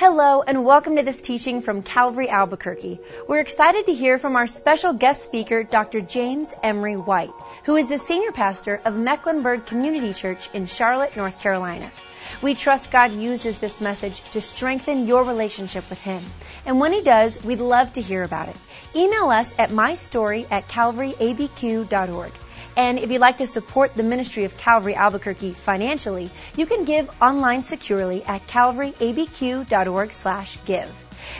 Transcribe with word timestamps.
Hello, 0.00 0.40
and 0.40 0.64
welcome 0.64 0.96
to 0.96 1.02
this 1.02 1.20
teaching 1.20 1.60
from 1.60 1.82
Calvary 1.82 2.30
Albuquerque. 2.30 3.00
We're 3.28 3.40
excited 3.40 3.84
to 3.84 3.92
hear 3.92 4.16
from 4.16 4.34
our 4.34 4.46
special 4.46 4.94
guest 4.94 5.22
speaker, 5.22 5.62
Dr. 5.62 6.00
James 6.00 6.54
Emery 6.62 6.96
White, 6.96 7.34
who 7.64 7.76
is 7.76 7.90
the 7.90 7.98
senior 7.98 8.32
pastor 8.32 8.80
of 8.86 8.96
Mecklenburg 8.96 9.66
Community 9.66 10.14
Church 10.14 10.48
in 10.54 10.64
Charlotte, 10.64 11.18
North 11.18 11.38
Carolina. 11.40 11.92
We 12.40 12.54
trust 12.54 12.90
God 12.90 13.12
uses 13.12 13.58
this 13.58 13.82
message 13.82 14.22
to 14.30 14.40
strengthen 14.40 15.06
your 15.06 15.22
relationship 15.22 15.90
with 15.90 16.00
Him. 16.00 16.22
And 16.64 16.80
when 16.80 16.94
He 16.94 17.02
does, 17.02 17.44
we'd 17.44 17.60
love 17.60 17.92
to 17.92 18.00
hear 18.00 18.22
about 18.22 18.48
it. 18.48 18.56
Email 18.96 19.28
us 19.28 19.54
at 19.58 19.68
mystory 19.68 20.46
at 20.50 20.66
calvaryabq.org. 20.66 22.32
And 22.80 22.98
if 22.98 23.10
you'd 23.10 23.20
like 23.20 23.36
to 23.38 23.46
support 23.46 23.94
the 23.94 24.02
ministry 24.02 24.44
of 24.44 24.56
Calvary 24.56 24.94
Albuquerque 24.94 25.52
financially, 25.52 26.30
you 26.56 26.64
can 26.64 26.84
give 26.84 27.10
online 27.20 27.62
securely 27.62 28.24
at 28.24 28.46
calvaryabq.org/give. 28.46 30.90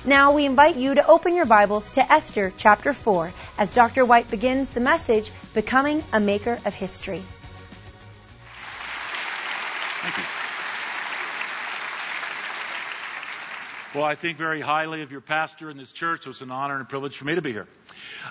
Now 0.05 0.33
we 0.33 0.45
invite 0.45 0.77
you 0.77 0.97
to 0.97 1.07
open 1.07 1.35
your 1.35 1.47
Bibles 1.47 1.93
to 1.93 2.13
Esther 2.13 2.53
chapter 2.59 2.93
4 2.93 3.33
as 3.57 3.71
Dr. 3.71 4.05
White 4.05 4.31
begins 4.31 4.69
the 4.69 4.81
message 4.81 5.33
Becoming 5.55 6.05
a 6.13 6.21
Maker 6.21 6.59
of 6.67 6.75
History. 6.75 7.23
Thank 10.03 10.19
you. 10.19 10.25
Well, 13.99 14.05
I 14.05 14.15
think 14.15 14.37
very 14.37 14.61
highly 14.61 15.01
of 15.01 15.11
your 15.11 15.23
pastor 15.23 15.71
in 15.71 15.79
this 15.79 15.91
church. 15.91 16.25
So 16.25 16.31
it's 16.31 16.43
an 16.43 16.51
honor 16.51 16.75
and 16.75 16.83
a 16.83 16.85
privilege 16.85 17.17
for 17.17 17.25
me 17.25 17.37
to 17.37 17.41
be 17.41 17.53
here. 17.53 17.67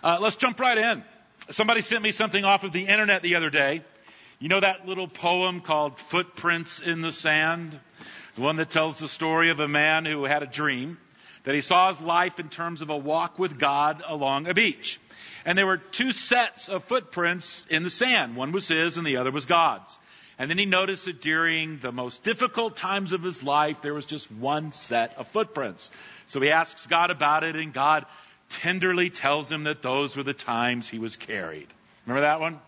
Uh, 0.04 0.20
let's 0.22 0.36
jump 0.36 0.60
right 0.60 0.78
in. 0.78 1.04
Somebody 1.52 1.82
sent 1.82 2.04
me 2.04 2.12
something 2.12 2.46
off 2.46 2.64
of 2.64 2.74
the 2.74 2.86
internet 2.86 3.24
the 3.24 3.34
other 3.34 3.50
day. 3.50 3.82
You 4.38 4.50
know 4.50 4.60
that 4.60 4.88
little 4.88 5.08
poem 5.08 5.62
called 5.62 5.98
Footprints 5.98 6.80
in 6.80 7.02
the 7.02 7.12
Sand? 7.12 7.80
The 8.36 8.42
one 8.42 8.58
that 8.58 8.70
tells 8.70 9.00
the 9.00 9.08
story 9.08 9.50
of 9.50 9.60
a 9.60 9.68
man 9.68 10.06
who 10.06 10.26
had 10.26 10.44
a 10.44 10.46
dream 10.48 11.00
that 11.46 11.56
he 11.56 11.62
saw 11.62 11.92
his 11.92 12.02
life 12.02 12.40
in 12.40 12.50
terms 12.50 12.84
of 12.84 12.92
a 12.92 12.98
walk 12.98 13.40
with 13.40 13.58
God 13.58 14.04
along 14.06 14.48
a 14.48 14.54
beach. 14.54 15.00
And 15.44 15.58
there 15.58 15.66
were 15.66 15.78
two 15.78 16.12
sets 16.12 16.70
of 16.70 16.84
footprints 16.84 17.66
in 17.68 17.82
the 17.82 17.90
sand. 17.90 18.36
One 18.36 18.52
was 18.52 18.68
his 18.68 18.98
and 18.98 19.08
the 19.08 19.18
other 19.18 19.32
was 19.32 19.46
God's. 19.46 19.98
And 20.38 20.52
then 20.52 20.60
he 20.60 20.68
noticed 20.68 21.06
that 21.06 21.20
during 21.20 21.80
the 21.80 21.92
most 21.92 22.24
difficult 22.24 22.78
times 22.78 23.12
of 23.12 23.24
his 23.24 23.42
life, 23.42 23.82
there 23.82 23.96
was 23.96 24.06
just 24.06 24.32
one 24.32 24.72
set 24.72 25.18
of 25.18 25.28
footprints. 25.30 25.90
So 26.28 26.40
he 26.42 26.52
asks 26.52 26.86
God 26.86 27.10
about 27.10 27.44
it, 27.44 27.56
and 27.56 27.74
God 27.74 28.06
tenderly 28.50 29.10
tells 29.10 29.52
him 29.52 29.64
that 29.64 29.82
those 29.82 30.16
were 30.16 30.24
the 30.24 30.34
times 30.34 30.90
he 30.90 31.00
was 31.00 31.16
carried. 31.16 31.68
Remember 32.06 32.22
that 32.22 32.40
one? 32.40 32.60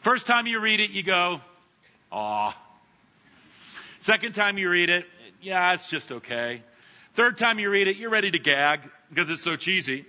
First 0.00 0.26
time 0.26 0.46
you 0.46 0.60
read 0.60 0.80
it, 0.80 0.90
you 0.90 1.02
go, 1.02 1.40
aw. 2.12 2.54
Second 4.00 4.34
time 4.34 4.58
you 4.58 4.68
read 4.68 4.90
it, 4.90 5.06
yeah, 5.40 5.72
it's 5.72 5.88
just 5.88 6.12
okay. 6.12 6.62
Third 7.14 7.38
time 7.38 7.58
you 7.58 7.70
read 7.70 7.88
it, 7.88 7.96
you're 7.96 8.10
ready 8.10 8.30
to 8.30 8.38
gag 8.38 8.80
because 9.08 9.30
it's 9.30 9.42
so 9.42 9.56
cheesy. 9.56 10.04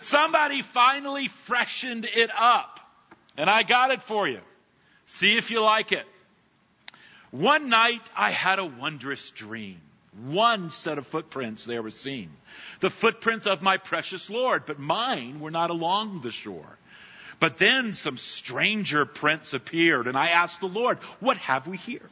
Somebody 0.00 0.62
finally 0.62 1.28
freshened 1.28 2.06
it 2.06 2.30
up, 2.36 2.80
and 3.36 3.48
I 3.48 3.62
got 3.62 3.90
it 3.90 4.02
for 4.02 4.26
you. 4.26 4.40
See 5.06 5.36
if 5.36 5.50
you 5.50 5.62
like 5.62 5.92
it. 5.92 6.04
One 7.30 7.68
night 7.68 8.02
I 8.16 8.30
had 8.30 8.58
a 8.58 8.64
wondrous 8.64 9.30
dream. 9.30 9.80
One 10.18 10.70
set 10.70 10.98
of 10.98 11.06
footprints 11.06 11.64
there 11.64 11.82
was 11.82 11.98
seen. 11.98 12.30
The 12.80 12.90
footprints 12.90 13.46
of 13.46 13.62
my 13.62 13.76
precious 13.76 14.28
Lord, 14.28 14.66
but 14.66 14.78
mine 14.78 15.40
were 15.40 15.52
not 15.52 15.70
along 15.70 16.20
the 16.20 16.32
shore. 16.32 16.78
But 17.38 17.56
then 17.56 17.94
some 17.94 18.18
stranger 18.18 19.06
prints 19.06 19.54
appeared, 19.54 20.06
and 20.06 20.16
I 20.16 20.28
asked 20.30 20.60
the 20.60 20.66
Lord, 20.66 20.98
What 21.20 21.38
have 21.38 21.66
we 21.66 21.76
here? 21.76 22.08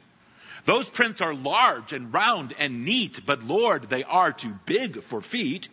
Those 0.65 0.89
prints 0.89 1.21
are 1.21 1.33
large 1.33 1.93
and 1.93 2.13
round 2.13 2.53
and 2.57 2.83
neat, 2.85 3.25
but 3.25 3.43
Lord, 3.43 3.89
they 3.89 4.03
are 4.03 4.31
too 4.31 4.57
big 4.65 5.03
for 5.03 5.21
feet. 5.21 5.69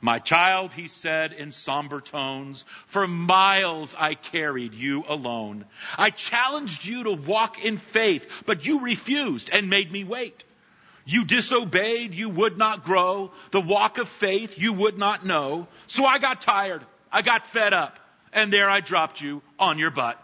My 0.00 0.18
child, 0.18 0.72
he 0.72 0.86
said 0.86 1.32
in 1.32 1.50
somber 1.50 2.00
tones, 2.00 2.66
for 2.86 3.06
miles 3.06 3.94
I 3.98 4.14
carried 4.14 4.74
you 4.74 5.04
alone. 5.08 5.64
I 5.96 6.10
challenged 6.10 6.84
you 6.84 7.04
to 7.04 7.12
walk 7.12 7.64
in 7.64 7.78
faith, 7.78 8.28
but 8.44 8.66
you 8.66 8.80
refused 8.80 9.50
and 9.50 9.70
made 9.70 9.90
me 9.90 10.04
wait. 10.04 10.44
You 11.06 11.24
disobeyed, 11.24 12.14
you 12.14 12.30
would 12.30 12.56
not 12.56 12.84
grow. 12.84 13.32
The 13.50 13.60
walk 13.60 13.98
of 13.98 14.08
faith 14.08 14.58
you 14.58 14.72
would 14.72 14.96
not 14.96 15.24
know. 15.24 15.68
So 15.86 16.06
I 16.06 16.18
got 16.18 16.40
tired. 16.40 16.82
I 17.12 17.22
got 17.22 17.46
fed 17.46 17.74
up. 17.74 17.98
And 18.32 18.52
there 18.52 18.70
I 18.70 18.80
dropped 18.80 19.20
you 19.20 19.42
on 19.58 19.78
your 19.78 19.90
butt. 19.90 20.20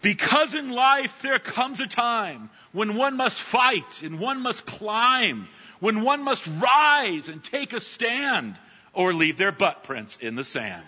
because 0.00 0.54
in 0.54 0.70
life 0.70 1.22
there 1.22 1.38
comes 1.38 1.80
a 1.80 1.86
time 1.86 2.50
when 2.72 2.94
one 2.94 3.16
must 3.16 3.40
fight 3.40 4.02
and 4.02 4.20
one 4.20 4.42
must 4.42 4.64
climb, 4.66 5.48
when 5.80 6.02
one 6.02 6.22
must 6.22 6.46
rise 6.46 7.28
and 7.28 7.42
take 7.42 7.72
a 7.72 7.80
stand 7.80 8.56
or 8.92 9.12
leave 9.12 9.36
their 9.36 9.52
butt 9.52 9.82
prints 9.82 10.16
in 10.16 10.36
the 10.36 10.44
sand. 10.44 10.84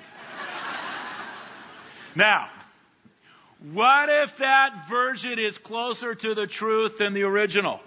now, 2.14 2.48
what 3.60 4.08
if 4.08 4.38
that 4.38 4.88
version 4.88 5.38
is 5.38 5.58
closer 5.58 6.14
to 6.14 6.34
the 6.34 6.46
truth 6.46 6.98
than 6.98 7.12
the 7.12 7.24
original? 7.24 7.80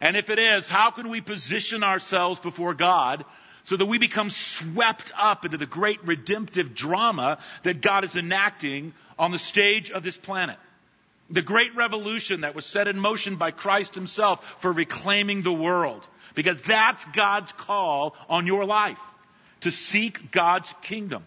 And 0.00 0.16
if 0.16 0.30
it 0.30 0.38
is, 0.38 0.68
how 0.68 0.90
can 0.90 1.10
we 1.10 1.20
position 1.20 1.84
ourselves 1.84 2.40
before 2.40 2.74
God 2.74 3.24
so 3.62 3.76
that 3.76 3.86
we 3.86 3.98
become 3.98 4.30
swept 4.30 5.12
up 5.16 5.44
into 5.44 5.58
the 5.58 5.66
great 5.66 6.04
redemptive 6.04 6.74
drama 6.74 7.38
that 7.62 7.82
God 7.82 8.04
is 8.04 8.16
enacting 8.16 8.92
on 9.16 9.30
the 9.30 9.38
stage 9.38 9.92
of 9.92 10.02
this 10.02 10.16
planet? 10.16 10.58
The 11.28 11.42
great 11.42 11.76
revolution 11.76 12.40
that 12.40 12.56
was 12.56 12.66
set 12.66 12.88
in 12.88 12.98
motion 12.98 13.36
by 13.36 13.52
Christ 13.52 13.94
himself 13.94 14.44
for 14.60 14.72
reclaiming 14.72 15.42
the 15.42 15.52
world. 15.52 16.04
Because 16.34 16.60
that's 16.62 17.04
God's 17.06 17.52
call 17.52 18.16
on 18.28 18.48
your 18.48 18.64
life. 18.64 19.00
To 19.60 19.70
seek 19.70 20.32
God's 20.32 20.74
kingdom 20.82 21.22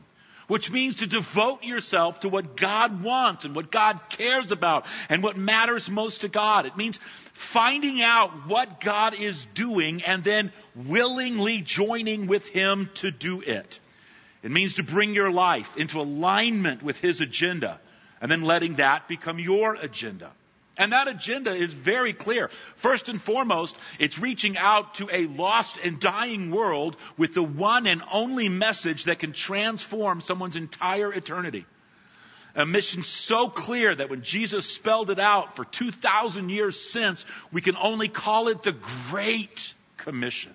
which 0.47 0.71
means 0.71 0.95
to 0.95 1.07
devote 1.07 1.63
yourself 1.63 2.21
to 2.21 2.29
what 2.29 2.57
God 2.57 3.03
wants 3.03 3.45
and 3.45 3.55
what 3.55 3.71
God 3.71 3.99
cares 4.09 4.51
about 4.51 4.85
and 5.09 5.23
what 5.23 5.37
matters 5.37 5.89
most 5.89 6.21
to 6.21 6.27
God. 6.27 6.65
It 6.65 6.77
means 6.77 6.99
finding 7.33 8.01
out 8.01 8.47
what 8.47 8.79
God 8.79 9.13
is 9.13 9.45
doing 9.53 10.03
and 10.03 10.23
then 10.23 10.51
willingly 10.75 11.61
joining 11.61 12.27
with 12.27 12.47
Him 12.47 12.89
to 12.95 13.11
do 13.11 13.41
it. 13.41 13.79
It 14.43 14.51
means 14.51 14.75
to 14.75 14.83
bring 14.83 15.13
your 15.13 15.31
life 15.31 15.77
into 15.77 16.01
alignment 16.01 16.83
with 16.83 16.99
His 16.99 17.21
agenda 17.21 17.79
and 18.21 18.31
then 18.31 18.41
letting 18.41 18.75
that 18.75 19.07
become 19.07 19.39
your 19.39 19.75
agenda. 19.75 20.31
And 20.75 20.91
that 20.91 21.07
agenda 21.07 21.53
is 21.53 21.71
very 21.71 22.13
clear. 22.13 22.49
First 22.77 23.07
and 23.07 23.21
foremost, 23.21 23.77
it's 23.99 24.17
reaching 24.17 24.57
out 24.57 24.95
to 24.95 25.09
a 25.11 25.27
lost 25.27 25.77
and 25.83 25.99
dying 25.99 26.49
world 26.49 26.97
with 27.15 27.35
the 27.35 27.43
one 27.43 27.85
and 27.85 28.01
only 28.11 28.49
message 28.49 29.03
that 29.03 29.19
can 29.19 29.33
transform 29.33 30.21
someone's 30.21 30.55
entire 30.55 31.13
eternity. 31.13 31.65
A 32.55 32.65
mission 32.65 33.03
so 33.03 33.49
clear 33.49 33.93
that 33.93 34.09
when 34.09 34.23
Jesus 34.23 34.65
spelled 34.67 35.09
it 35.09 35.19
out 35.19 35.55
for 35.55 35.65
2,000 35.65 36.49
years 36.49 36.79
since, 36.79 37.25
we 37.51 37.61
can 37.61 37.75
only 37.75 38.07
call 38.07 38.47
it 38.47 38.63
the 38.63 38.75
Great 39.09 39.73
Commission. 39.97 40.53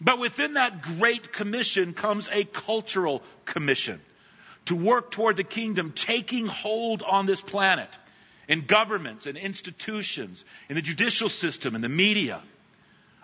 But 0.00 0.18
within 0.18 0.54
that 0.54 0.82
Great 0.82 1.32
Commission 1.32 1.92
comes 1.92 2.28
a 2.30 2.44
cultural 2.44 3.22
commission 3.44 4.00
to 4.66 4.74
work 4.76 5.12
toward 5.12 5.36
the 5.36 5.44
kingdom 5.44 5.92
taking 5.92 6.46
hold 6.46 7.02
on 7.02 7.26
this 7.26 7.40
planet 7.40 7.88
in 8.48 8.66
governments 8.66 9.26
and 9.26 9.36
institutions, 9.36 10.44
in 10.68 10.76
the 10.76 10.82
judicial 10.82 11.28
system, 11.28 11.74
in 11.74 11.80
the 11.80 11.88
media. 11.88 12.40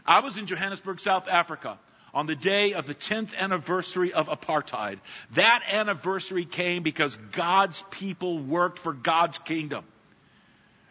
I 0.06 0.20
was 0.20 0.36
in 0.36 0.46
Johannesburg, 0.46 1.00
South 1.00 1.28
Africa 1.28 1.78
on 2.14 2.26
the 2.26 2.36
day 2.36 2.74
of 2.74 2.86
the 2.86 2.94
10th 2.94 3.34
anniversary 3.36 4.12
of 4.12 4.28
apartheid. 4.28 4.98
That 5.34 5.62
anniversary 5.70 6.44
came 6.44 6.82
because 6.82 7.16
God's 7.32 7.82
people 7.90 8.38
worked 8.38 8.78
for 8.78 8.92
God's 8.92 9.38
kingdom. 9.38 9.84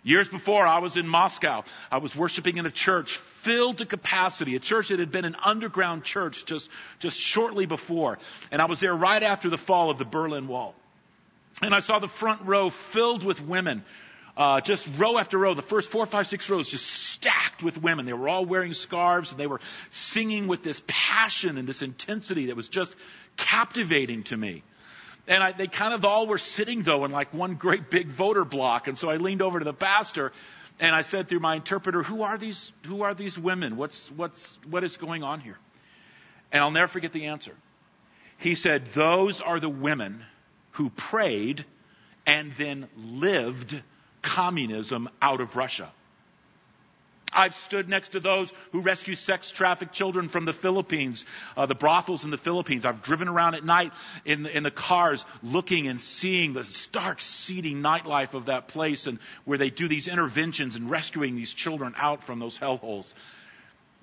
Years 0.03 0.27
before, 0.27 0.65
I 0.65 0.79
was 0.79 0.97
in 0.97 1.07
Moscow. 1.07 1.63
I 1.91 1.99
was 1.99 2.15
worshiping 2.15 2.57
in 2.57 2.65
a 2.65 2.71
church 2.71 3.17
filled 3.17 3.77
to 3.77 3.85
capacity, 3.85 4.55
a 4.55 4.59
church 4.59 4.87
that 4.87 4.97
had 4.97 5.11
been 5.11 5.25
an 5.25 5.35
underground 5.43 6.03
church 6.03 6.45
just, 6.45 6.71
just 6.97 7.19
shortly 7.19 7.67
before. 7.67 8.17
And 8.51 8.61
I 8.61 8.65
was 8.65 8.79
there 8.79 8.95
right 8.95 9.21
after 9.21 9.49
the 9.49 9.59
fall 9.59 9.91
of 9.91 9.99
the 9.99 10.05
Berlin 10.05 10.47
Wall. 10.47 10.73
And 11.61 11.75
I 11.75 11.81
saw 11.81 11.99
the 11.99 12.07
front 12.07 12.41
row 12.45 12.71
filled 12.71 13.23
with 13.23 13.39
women 13.39 13.83
uh, 14.37 14.61
just 14.61 14.87
row 14.97 15.17
after 15.17 15.37
row, 15.37 15.53
the 15.53 15.61
first 15.61 15.89
four, 15.89 16.05
five, 16.05 16.27
six 16.27 16.49
rows 16.49 16.69
just 16.69 16.85
stacked 16.85 17.61
with 17.61 17.81
women. 17.81 18.05
They 18.05 18.13
were 18.13 18.29
all 18.29 18.45
wearing 18.45 18.73
scarves 18.73 19.31
and 19.31 19.39
they 19.39 19.47
were 19.47 19.59
singing 19.89 20.47
with 20.47 20.63
this 20.63 20.81
passion 20.87 21.57
and 21.57 21.67
this 21.67 21.81
intensity 21.81 22.47
that 22.47 22.55
was 22.55 22.69
just 22.69 22.95
captivating 23.37 24.23
to 24.23 24.37
me. 24.37 24.63
And 25.27 25.43
I, 25.43 25.51
they 25.51 25.67
kind 25.67 25.93
of 25.93 26.05
all 26.05 26.27
were 26.27 26.37
sitting 26.37 26.83
though 26.83 27.05
in 27.05 27.11
like 27.11 27.33
one 27.33 27.55
great 27.55 27.89
big 27.89 28.07
voter 28.07 28.45
block. 28.45 28.87
And 28.87 28.97
so 28.97 29.09
I 29.09 29.17
leaned 29.17 29.41
over 29.41 29.59
to 29.59 29.65
the 29.65 29.73
pastor 29.73 30.31
and 30.79 30.95
I 30.95 31.01
said 31.01 31.27
through 31.27 31.41
my 31.41 31.55
interpreter, 31.55 32.01
who 32.01 32.23
are 32.23 32.37
these, 32.37 32.71
who 32.85 33.03
are 33.03 33.13
these 33.13 33.37
women? 33.37 33.77
What's, 33.77 34.09
what's, 34.11 34.57
what 34.67 34.83
is 34.83 34.97
going 34.97 35.23
on 35.23 35.39
here? 35.41 35.57
And 36.51 36.63
I'll 36.63 36.71
never 36.71 36.87
forget 36.87 37.11
the 37.11 37.27
answer. 37.27 37.55
He 38.37 38.55
said, 38.55 38.87
those 38.87 39.41
are 39.41 39.59
the 39.59 39.69
women 39.69 40.23
who 40.71 40.89
prayed 40.89 41.65
and 42.25 42.53
then 42.57 42.87
lived 42.97 43.81
communism 44.21 45.09
out 45.21 45.41
of 45.41 45.55
Russia. 45.55 45.91
I've 47.33 47.55
stood 47.55 47.87
next 47.87 48.09
to 48.09 48.19
those 48.19 48.51
who 48.71 48.81
rescue 48.81 49.15
sex 49.15 49.51
trafficked 49.51 49.93
children 49.93 50.27
from 50.27 50.45
the 50.45 50.53
Philippines, 50.53 51.25
uh, 51.55 51.65
the 51.65 51.75
brothels 51.75 52.25
in 52.25 52.31
the 52.31 52.37
Philippines. 52.37 52.85
I've 52.85 53.03
driven 53.03 53.29
around 53.29 53.55
at 53.55 53.63
night 53.63 53.93
in 54.25 54.43
the, 54.43 54.55
in 54.55 54.63
the 54.63 54.71
cars 54.71 55.23
looking 55.41 55.87
and 55.87 55.99
seeing 56.01 56.53
the 56.53 56.65
stark, 56.65 57.21
seedy 57.21 57.73
nightlife 57.73 58.33
of 58.33 58.47
that 58.47 58.67
place 58.67 59.07
and 59.07 59.19
where 59.45 59.57
they 59.57 59.69
do 59.69 59.87
these 59.87 60.09
interventions 60.09 60.75
and 60.75 60.89
rescuing 60.89 61.35
these 61.35 61.53
children 61.53 61.93
out 61.97 62.23
from 62.23 62.39
those 62.39 62.59
hellholes. 62.59 63.13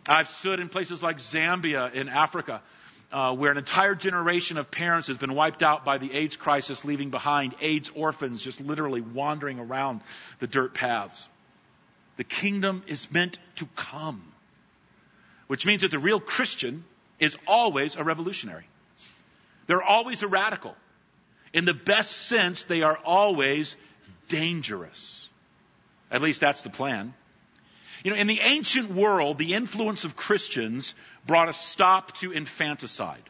I've 0.08 0.28
stood 0.28 0.58
in 0.58 0.70
places 0.70 1.02
like 1.02 1.18
Zambia 1.18 1.92
in 1.92 2.08
Africa, 2.08 2.62
uh, 3.10 3.34
where 3.34 3.50
an 3.50 3.58
entire 3.58 3.94
generation 3.94 4.58
of 4.58 4.70
parents 4.70 5.08
has 5.08 5.16
been 5.16 5.34
wiped 5.34 5.62
out 5.62 5.84
by 5.84 5.98
the 5.98 6.12
AIDS 6.12 6.36
crisis, 6.36 6.84
leaving 6.84 7.10
behind 7.10 7.54
AIDS 7.60 7.90
orphans 7.94 8.42
just 8.42 8.60
literally 8.60 9.00
wandering 9.00 9.58
around 9.58 10.00
the 10.40 10.46
dirt 10.46 10.74
paths. 10.74 11.28
The 12.16 12.24
kingdom 12.24 12.82
is 12.86 13.10
meant 13.10 13.38
to 13.56 13.66
come, 13.76 14.22
which 15.46 15.64
means 15.64 15.82
that 15.82 15.90
the 15.90 15.98
real 15.98 16.20
Christian 16.20 16.84
is 17.18 17.36
always 17.46 17.96
a 17.96 18.04
revolutionary. 18.04 18.66
They're 19.66 19.82
always 19.82 20.22
a 20.22 20.28
radical. 20.28 20.74
In 21.52 21.64
the 21.64 21.74
best 21.74 22.12
sense, 22.12 22.64
they 22.64 22.82
are 22.82 22.98
always 23.04 23.76
dangerous. 24.28 25.28
At 26.10 26.22
least 26.22 26.40
that's 26.40 26.62
the 26.62 26.70
plan. 26.70 27.14
You 28.04 28.12
know, 28.12 28.16
in 28.16 28.26
the 28.26 28.40
ancient 28.40 28.92
world, 28.92 29.38
the 29.38 29.54
influence 29.54 30.04
of 30.04 30.16
Christians 30.16 30.94
brought 31.26 31.48
a 31.48 31.52
stop 31.52 32.12
to 32.18 32.32
infanticide, 32.32 33.22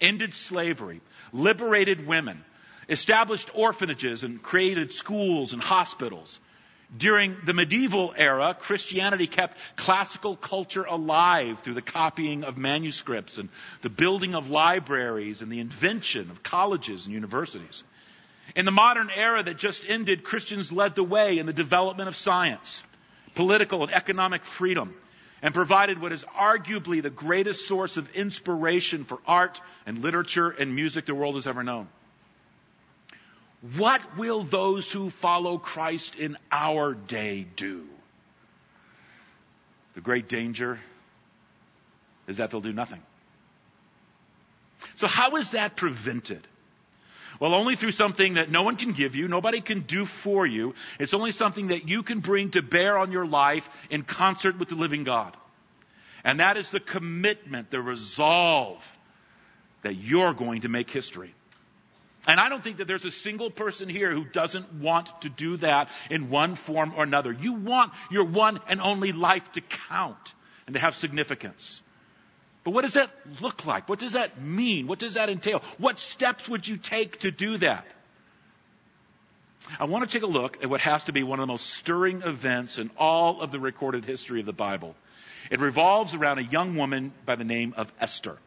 ended 0.00 0.34
slavery, 0.34 1.00
liberated 1.32 2.06
women, 2.06 2.44
established 2.88 3.50
orphanages 3.54 4.24
and 4.24 4.42
created 4.42 4.92
schools 4.92 5.52
and 5.52 5.62
hospitals, 5.62 6.40
during 6.96 7.36
the 7.44 7.54
medieval 7.54 8.12
era, 8.16 8.54
Christianity 8.58 9.26
kept 9.26 9.56
classical 9.76 10.36
culture 10.36 10.84
alive 10.84 11.60
through 11.60 11.74
the 11.74 11.82
copying 11.82 12.44
of 12.44 12.58
manuscripts 12.58 13.38
and 13.38 13.48
the 13.80 13.88
building 13.88 14.34
of 14.34 14.50
libraries 14.50 15.40
and 15.40 15.50
the 15.50 15.60
invention 15.60 16.30
of 16.30 16.42
colleges 16.42 17.06
and 17.06 17.14
universities. 17.14 17.82
In 18.54 18.66
the 18.66 18.72
modern 18.72 19.08
era 19.08 19.42
that 19.42 19.56
just 19.56 19.88
ended, 19.88 20.22
Christians 20.22 20.70
led 20.70 20.94
the 20.94 21.04
way 21.04 21.38
in 21.38 21.46
the 21.46 21.52
development 21.54 22.08
of 22.08 22.16
science, 22.16 22.82
political 23.34 23.82
and 23.82 23.92
economic 23.92 24.44
freedom, 24.44 24.94
and 25.42 25.52
provided 25.52 26.00
what 26.00 26.12
is 26.12 26.24
arguably 26.24 27.02
the 27.02 27.10
greatest 27.10 27.66
source 27.66 27.96
of 27.96 28.14
inspiration 28.14 29.04
for 29.04 29.18
art 29.26 29.60
and 29.86 29.98
literature 29.98 30.50
and 30.50 30.74
music 30.74 31.06
the 31.06 31.14
world 31.14 31.34
has 31.34 31.46
ever 31.46 31.62
known. 31.62 31.88
What 33.76 34.16
will 34.16 34.42
those 34.42 34.90
who 34.90 35.10
follow 35.10 35.58
Christ 35.58 36.16
in 36.16 36.36
our 36.50 36.94
day 36.94 37.46
do? 37.56 37.86
The 39.94 40.00
great 40.00 40.28
danger 40.28 40.80
is 42.26 42.38
that 42.38 42.50
they'll 42.50 42.60
do 42.60 42.72
nothing. 42.72 43.02
So 44.96 45.06
how 45.06 45.36
is 45.36 45.50
that 45.50 45.76
prevented? 45.76 46.46
Well, 47.42 47.56
only 47.56 47.74
through 47.74 47.90
something 47.90 48.34
that 48.34 48.52
no 48.52 48.62
one 48.62 48.76
can 48.76 48.92
give 48.92 49.16
you, 49.16 49.26
nobody 49.26 49.60
can 49.60 49.80
do 49.80 50.04
for 50.06 50.46
you. 50.46 50.76
It's 51.00 51.12
only 51.12 51.32
something 51.32 51.68
that 51.68 51.88
you 51.88 52.04
can 52.04 52.20
bring 52.20 52.52
to 52.52 52.62
bear 52.62 52.96
on 52.96 53.10
your 53.10 53.26
life 53.26 53.68
in 53.90 54.04
concert 54.04 54.60
with 54.60 54.68
the 54.68 54.76
living 54.76 55.02
God. 55.02 55.36
And 56.22 56.38
that 56.38 56.56
is 56.56 56.70
the 56.70 56.78
commitment, 56.78 57.72
the 57.72 57.82
resolve 57.82 58.80
that 59.82 59.96
you're 59.96 60.32
going 60.34 60.60
to 60.60 60.68
make 60.68 60.88
history. 60.88 61.34
And 62.28 62.38
I 62.38 62.48
don't 62.48 62.62
think 62.62 62.76
that 62.76 62.86
there's 62.86 63.06
a 63.06 63.10
single 63.10 63.50
person 63.50 63.88
here 63.88 64.12
who 64.12 64.24
doesn't 64.24 64.74
want 64.74 65.08
to 65.22 65.28
do 65.28 65.56
that 65.56 65.88
in 66.10 66.30
one 66.30 66.54
form 66.54 66.92
or 66.96 67.02
another. 67.02 67.32
You 67.32 67.54
want 67.54 67.92
your 68.08 68.22
one 68.22 68.60
and 68.68 68.80
only 68.80 69.10
life 69.10 69.50
to 69.54 69.62
count 69.88 70.32
and 70.68 70.74
to 70.74 70.80
have 70.80 70.94
significance. 70.94 71.82
But 72.64 72.72
what 72.72 72.82
does 72.82 72.94
that 72.94 73.10
look 73.40 73.66
like? 73.66 73.88
What 73.88 73.98
does 73.98 74.12
that 74.12 74.40
mean? 74.40 74.86
What 74.86 74.98
does 74.98 75.14
that 75.14 75.28
entail? 75.28 75.62
What 75.78 75.98
steps 75.98 76.48
would 76.48 76.66
you 76.66 76.76
take 76.76 77.20
to 77.20 77.30
do 77.30 77.58
that? 77.58 77.86
I 79.78 79.84
want 79.84 80.08
to 80.08 80.12
take 80.12 80.22
a 80.22 80.30
look 80.30 80.62
at 80.62 80.70
what 80.70 80.80
has 80.80 81.04
to 81.04 81.12
be 81.12 81.22
one 81.22 81.38
of 81.38 81.44
the 81.44 81.52
most 81.52 81.70
stirring 81.70 82.22
events 82.22 82.78
in 82.78 82.90
all 82.96 83.40
of 83.40 83.50
the 83.50 83.60
recorded 83.60 84.04
history 84.04 84.40
of 84.40 84.46
the 84.46 84.52
Bible. 84.52 84.94
It 85.50 85.60
revolves 85.60 86.14
around 86.14 86.38
a 86.38 86.44
young 86.44 86.76
woman 86.76 87.12
by 87.26 87.36
the 87.36 87.44
name 87.44 87.74
of 87.76 87.92
Esther. 88.00 88.38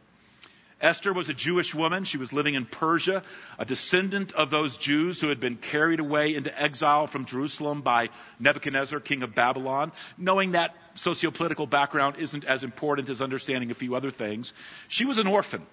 Esther 0.81 1.13
was 1.13 1.29
a 1.29 1.33
Jewish 1.33 1.73
woman. 1.73 2.03
She 2.03 2.17
was 2.17 2.33
living 2.33 2.55
in 2.55 2.65
Persia, 2.65 3.23
a 3.57 3.65
descendant 3.65 4.33
of 4.33 4.49
those 4.49 4.75
Jews 4.77 5.21
who 5.21 5.29
had 5.29 5.39
been 5.39 5.55
carried 5.55 5.99
away 5.99 6.35
into 6.35 6.61
exile 6.61 7.07
from 7.07 7.25
Jerusalem 7.25 7.81
by 7.81 8.09
Nebuchadnezzar, 8.39 8.99
king 8.99 9.23
of 9.23 9.33
Babylon. 9.33 9.93
Knowing 10.17 10.51
that 10.51 10.75
sociopolitical 10.95 11.69
background 11.69 12.17
isn't 12.19 12.43
as 12.43 12.63
important 12.63 13.09
as 13.09 13.21
understanding 13.21 13.71
a 13.71 13.73
few 13.73 13.95
other 13.95 14.11
things, 14.11 14.53
she 14.89 15.05
was 15.05 15.17
an 15.17 15.27
orphan. 15.27 15.65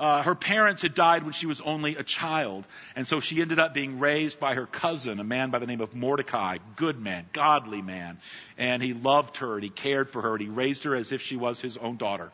Uh, 0.00 0.20
her 0.22 0.34
parents 0.34 0.82
had 0.82 0.94
died 0.94 1.22
when 1.22 1.32
she 1.32 1.46
was 1.46 1.60
only 1.60 1.94
a 1.94 2.02
child, 2.02 2.66
and 2.96 3.06
so 3.06 3.20
she 3.20 3.40
ended 3.40 3.60
up 3.60 3.72
being 3.72 4.00
raised 4.00 4.40
by 4.40 4.54
her 4.54 4.66
cousin, 4.66 5.20
a 5.20 5.24
man 5.24 5.50
by 5.50 5.60
the 5.60 5.66
name 5.66 5.80
of 5.80 5.94
Mordecai, 5.94 6.58
good 6.74 6.98
man, 7.00 7.24
godly 7.32 7.82
man, 7.82 8.18
and 8.58 8.82
he 8.82 8.94
loved 8.94 9.36
her 9.36 9.54
and 9.54 9.62
he 9.62 9.70
cared 9.70 10.10
for 10.10 10.22
her 10.22 10.32
and 10.32 10.42
he 10.42 10.48
raised 10.48 10.84
her 10.84 10.96
as 10.96 11.12
if 11.12 11.22
she 11.22 11.36
was 11.36 11.60
his 11.60 11.76
own 11.76 11.98
daughter. 11.98 12.32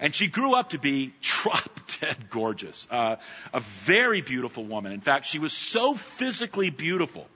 And 0.00 0.14
she 0.14 0.28
grew 0.28 0.54
up 0.54 0.70
to 0.70 0.78
be 0.78 1.12
drop 1.22 1.68
dead 2.00 2.30
gorgeous, 2.30 2.86
uh, 2.90 3.16
a 3.52 3.60
very 3.60 4.20
beautiful 4.20 4.64
woman. 4.64 4.92
In 4.92 5.00
fact, 5.00 5.26
she 5.26 5.38
was 5.38 5.52
so 5.52 5.94
physically 5.94 6.70
beautiful 6.70 7.26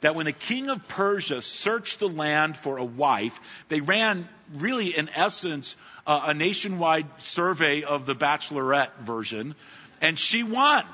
that 0.00 0.14
when 0.14 0.26
the 0.26 0.32
king 0.32 0.68
of 0.68 0.86
Persia 0.86 1.40
searched 1.40 1.98
the 1.98 2.08
land 2.08 2.58
for 2.58 2.76
a 2.76 2.84
wife, 2.84 3.40
they 3.68 3.80
ran 3.80 4.28
really, 4.54 4.94
in 4.94 5.08
essence, 5.08 5.76
uh, 6.06 6.24
a 6.26 6.34
nationwide 6.34 7.06
survey 7.22 7.84
of 7.84 8.04
the 8.04 8.14
bachelorette 8.14 8.94
version, 9.00 9.54
and 10.02 10.18
she 10.18 10.42
won. 10.42 10.84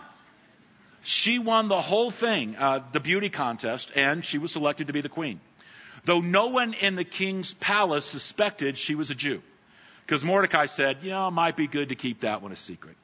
She 1.03 1.39
won 1.39 1.69
the 1.69 1.81
whole 1.81 2.11
thing, 2.11 2.57
uh, 2.57 2.85
the 2.93 3.01
beauty 3.01 3.31
contest, 3.31 3.91
and 3.97 4.25
she 4.25 4.39
was 4.39 4.53
selected 4.53 4.89
to 4.89 4.93
be 4.93 5.01
the 5.01 5.09
queen. 5.09 5.41
Though 6.05 6.21
no 6.21 6.49
one 6.49 6.75
in 6.75 6.95
the 6.95 7.05
king's 7.05 7.55
palace 7.55 8.05
suspected 8.05 8.79
she 8.79 8.95
was 8.95 9.11
a 9.11 9.15
Jew. 9.15 9.43
Because 10.11 10.25
Mordecai 10.25 10.67
said, 10.67 11.05
you 11.05 11.11
know, 11.11 11.29
it 11.29 11.31
might 11.31 11.55
be 11.55 11.69
good 11.69 11.91
to 11.91 11.95
keep 11.95 12.23
that 12.23 12.43
one 12.43 12.51
a 12.51 12.57
secret. 12.57 12.97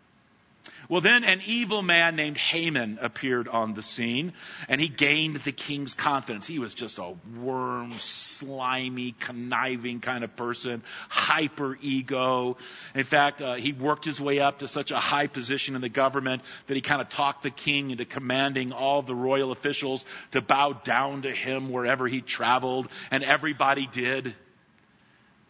Well, 0.89 1.01
then 1.01 1.23
an 1.23 1.41
evil 1.47 1.81
man 1.81 2.17
named 2.17 2.37
Haman 2.37 2.99
appeared 3.01 3.47
on 3.47 3.75
the 3.75 3.83
scene, 3.83 4.33
and 4.69 4.81
he 4.81 4.89
gained 4.89 5.37
the 5.37 5.53
king's 5.53 5.95
confidence. 5.95 6.49
He 6.49 6.59
was 6.59 6.75
just 6.75 6.99
a 6.99 7.15
worm, 7.41 7.93
slimy, 7.93 9.15
conniving 9.21 10.01
kind 10.01 10.25
of 10.25 10.35
person, 10.35 10.83
hyper 11.09 11.79
ego. 11.81 12.57
In 12.93 13.05
fact, 13.05 13.41
uh, 13.41 13.55
he 13.55 13.73
worked 13.73 14.05
his 14.05 14.21
way 14.21 14.41
up 14.41 14.59
to 14.59 14.67
such 14.67 14.91
a 14.91 14.99
high 14.99 15.29
position 15.29 15.77
in 15.77 15.83
the 15.83 15.89
government 15.89 16.43
that 16.67 16.75
he 16.75 16.81
kind 16.81 17.01
of 17.01 17.09
talked 17.09 17.45
the 17.45 17.51
king 17.51 17.93
into 17.93 18.05
commanding 18.05 18.73
all 18.73 19.03
the 19.03 19.15
royal 19.15 19.53
officials 19.53 20.05
to 20.33 20.41
bow 20.41 20.73
down 20.73 21.23
to 21.23 21.31
him 21.31 21.71
wherever 21.71 22.09
he 22.09 22.21
traveled, 22.21 22.89
and 23.13 23.23
everybody 23.23 23.87
did, 23.87 24.35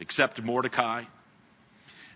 except 0.00 0.42
Mordecai. 0.42 1.04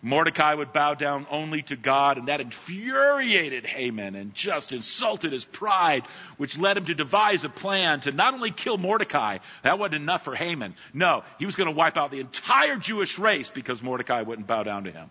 Mordecai 0.03 0.55
would 0.55 0.73
bow 0.73 0.95
down 0.95 1.27
only 1.31 1.63
to 1.63 1.77
God, 1.77 2.17
and 2.17 2.29
that 2.29 2.41
infuriated 2.41 3.67
Haman 3.67 4.15
and 4.15 4.35
just 4.35 4.73
insulted 4.73 5.33
his 5.33 5.45
pride, 5.45 6.05
which 6.39 6.59
led 6.59 6.79
him 6.79 6.87
to 6.87 6.95
devise 6.95 7.45
a 7.45 7.51
plan 7.51 8.01
to 8.01 8.13
not 8.13 8.33
only 8.33 8.51
kill 8.51 8.79
Mordecai, 8.79 9.39
that 9.63 9.79
wasn't 9.79 9.97
enough 9.97 10.25
for 10.25 10.35
Haman. 10.35 10.75
No, 10.95 11.23
he 11.39 11.45
was 11.45 11.55
going 11.55 11.69
to 11.69 11.77
wipe 11.77 11.99
out 11.99 12.11
the 12.11 12.21
entire 12.21 12.77
Jewish 12.77 13.19
race 13.19 13.51
because 13.51 13.83
Mordecai 13.83 14.23
wouldn't 14.23 14.47
bow 14.47 14.63
down 14.63 14.85
to 14.85 14.91
him. 14.91 15.11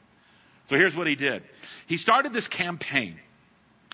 So 0.68 0.76
here's 0.76 0.96
what 0.96 1.08
he 1.08 1.16
did. 1.16 1.44
He 1.88 1.98
started 1.98 2.34
this 2.34 2.48
campaign 2.48 3.20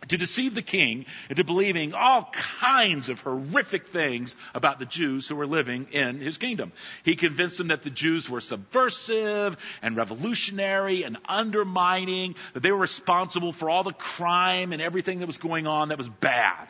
to 0.09 0.17
deceive 0.17 0.55
the 0.55 0.61
king 0.61 1.05
into 1.29 1.43
believing 1.43 1.93
all 1.93 2.29
kinds 2.31 3.09
of 3.09 3.21
horrific 3.21 3.87
things 3.87 4.35
about 4.53 4.79
the 4.79 4.85
Jews 4.85 5.27
who 5.27 5.35
were 5.35 5.47
living 5.47 5.87
in 5.91 6.19
his 6.19 6.37
kingdom. 6.37 6.71
He 7.03 7.15
convinced 7.15 7.57
them 7.57 7.69
that 7.69 7.83
the 7.83 7.89
Jews 7.89 8.29
were 8.29 8.41
subversive 8.41 9.57
and 9.81 9.95
revolutionary 9.95 11.03
and 11.03 11.17
undermining, 11.27 12.35
that 12.53 12.61
they 12.61 12.71
were 12.71 12.77
responsible 12.77 13.51
for 13.51 13.69
all 13.69 13.83
the 13.83 13.93
crime 13.93 14.73
and 14.73 14.81
everything 14.81 15.19
that 15.19 15.27
was 15.27 15.37
going 15.37 15.67
on 15.67 15.89
that 15.89 15.97
was 15.97 16.09
bad. 16.09 16.67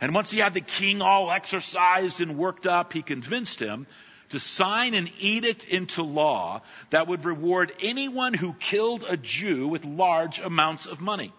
And 0.00 0.14
once 0.14 0.30
he 0.30 0.40
had 0.40 0.54
the 0.54 0.60
king 0.60 1.02
all 1.02 1.30
exercised 1.30 2.20
and 2.20 2.36
worked 2.36 2.66
up, 2.66 2.92
he 2.92 3.02
convinced 3.02 3.60
him 3.60 3.86
to 4.30 4.40
sign 4.40 4.94
an 4.94 5.08
edict 5.20 5.64
into 5.64 6.02
law 6.02 6.62
that 6.90 7.06
would 7.06 7.24
reward 7.24 7.72
anyone 7.80 8.34
who 8.34 8.52
killed 8.54 9.04
a 9.08 9.16
Jew 9.16 9.68
with 9.68 9.84
large 9.84 10.40
amounts 10.40 10.86
of 10.86 11.00
money. 11.00 11.32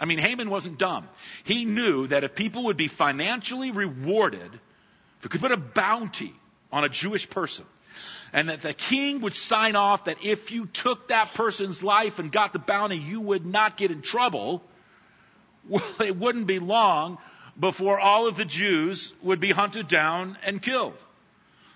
I 0.00 0.06
mean, 0.06 0.18
Haman 0.18 0.48
wasn't 0.48 0.78
dumb. 0.78 1.08
He 1.44 1.64
knew 1.64 2.06
that 2.06 2.24
if 2.24 2.34
people 2.34 2.64
would 2.64 2.76
be 2.76 2.88
financially 2.88 3.70
rewarded, 3.70 4.50
if 5.18 5.26
it 5.26 5.30
could 5.30 5.40
put 5.40 5.52
a 5.52 5.58
bounty 5.58 6.34
on 6.72 6.84
a 6.84 6.88
Jewish 6.88 7.28
person, 7.28 7.66
and 8.32 8.48
that 8.48 8.62
the 8.62 8.72
king 8.72 9.20
would 9.20 9.34
sign 9.34 9.76
off 9.76 10.04
that 10.04 10.24
if 10.24 10.52
you 10.52 10.66
took 10.66 11.08
that 11.08 11.34
person's 11.34 11.82
life 11.82 12.18
and 12.18 12.32
got 12.32 12.52
the 12.52 12.58
bounty, 12.58 12.96
you 12.96 13.20
would 13.20 13.44
not 13.44 13.76
get 13.76 13.90
in 13.90 14.02
trouble, 14.02 14.62
well, 15.68 15.84
it 16.00 16.16
wouldn't 16.16 16.46
be 16.46 16.58
long 16.58 17.18
before 17.58 17.98
all 18.00 18.26
of 18.26 18.36
the 18.36 18.44
Jews 18.44 19.12
would 19.22 19.40
be 19.40 19.50
hunted 19.50 19.88
down 19.88 20.38
and 20.44 20.62
killed. 20.62 20.96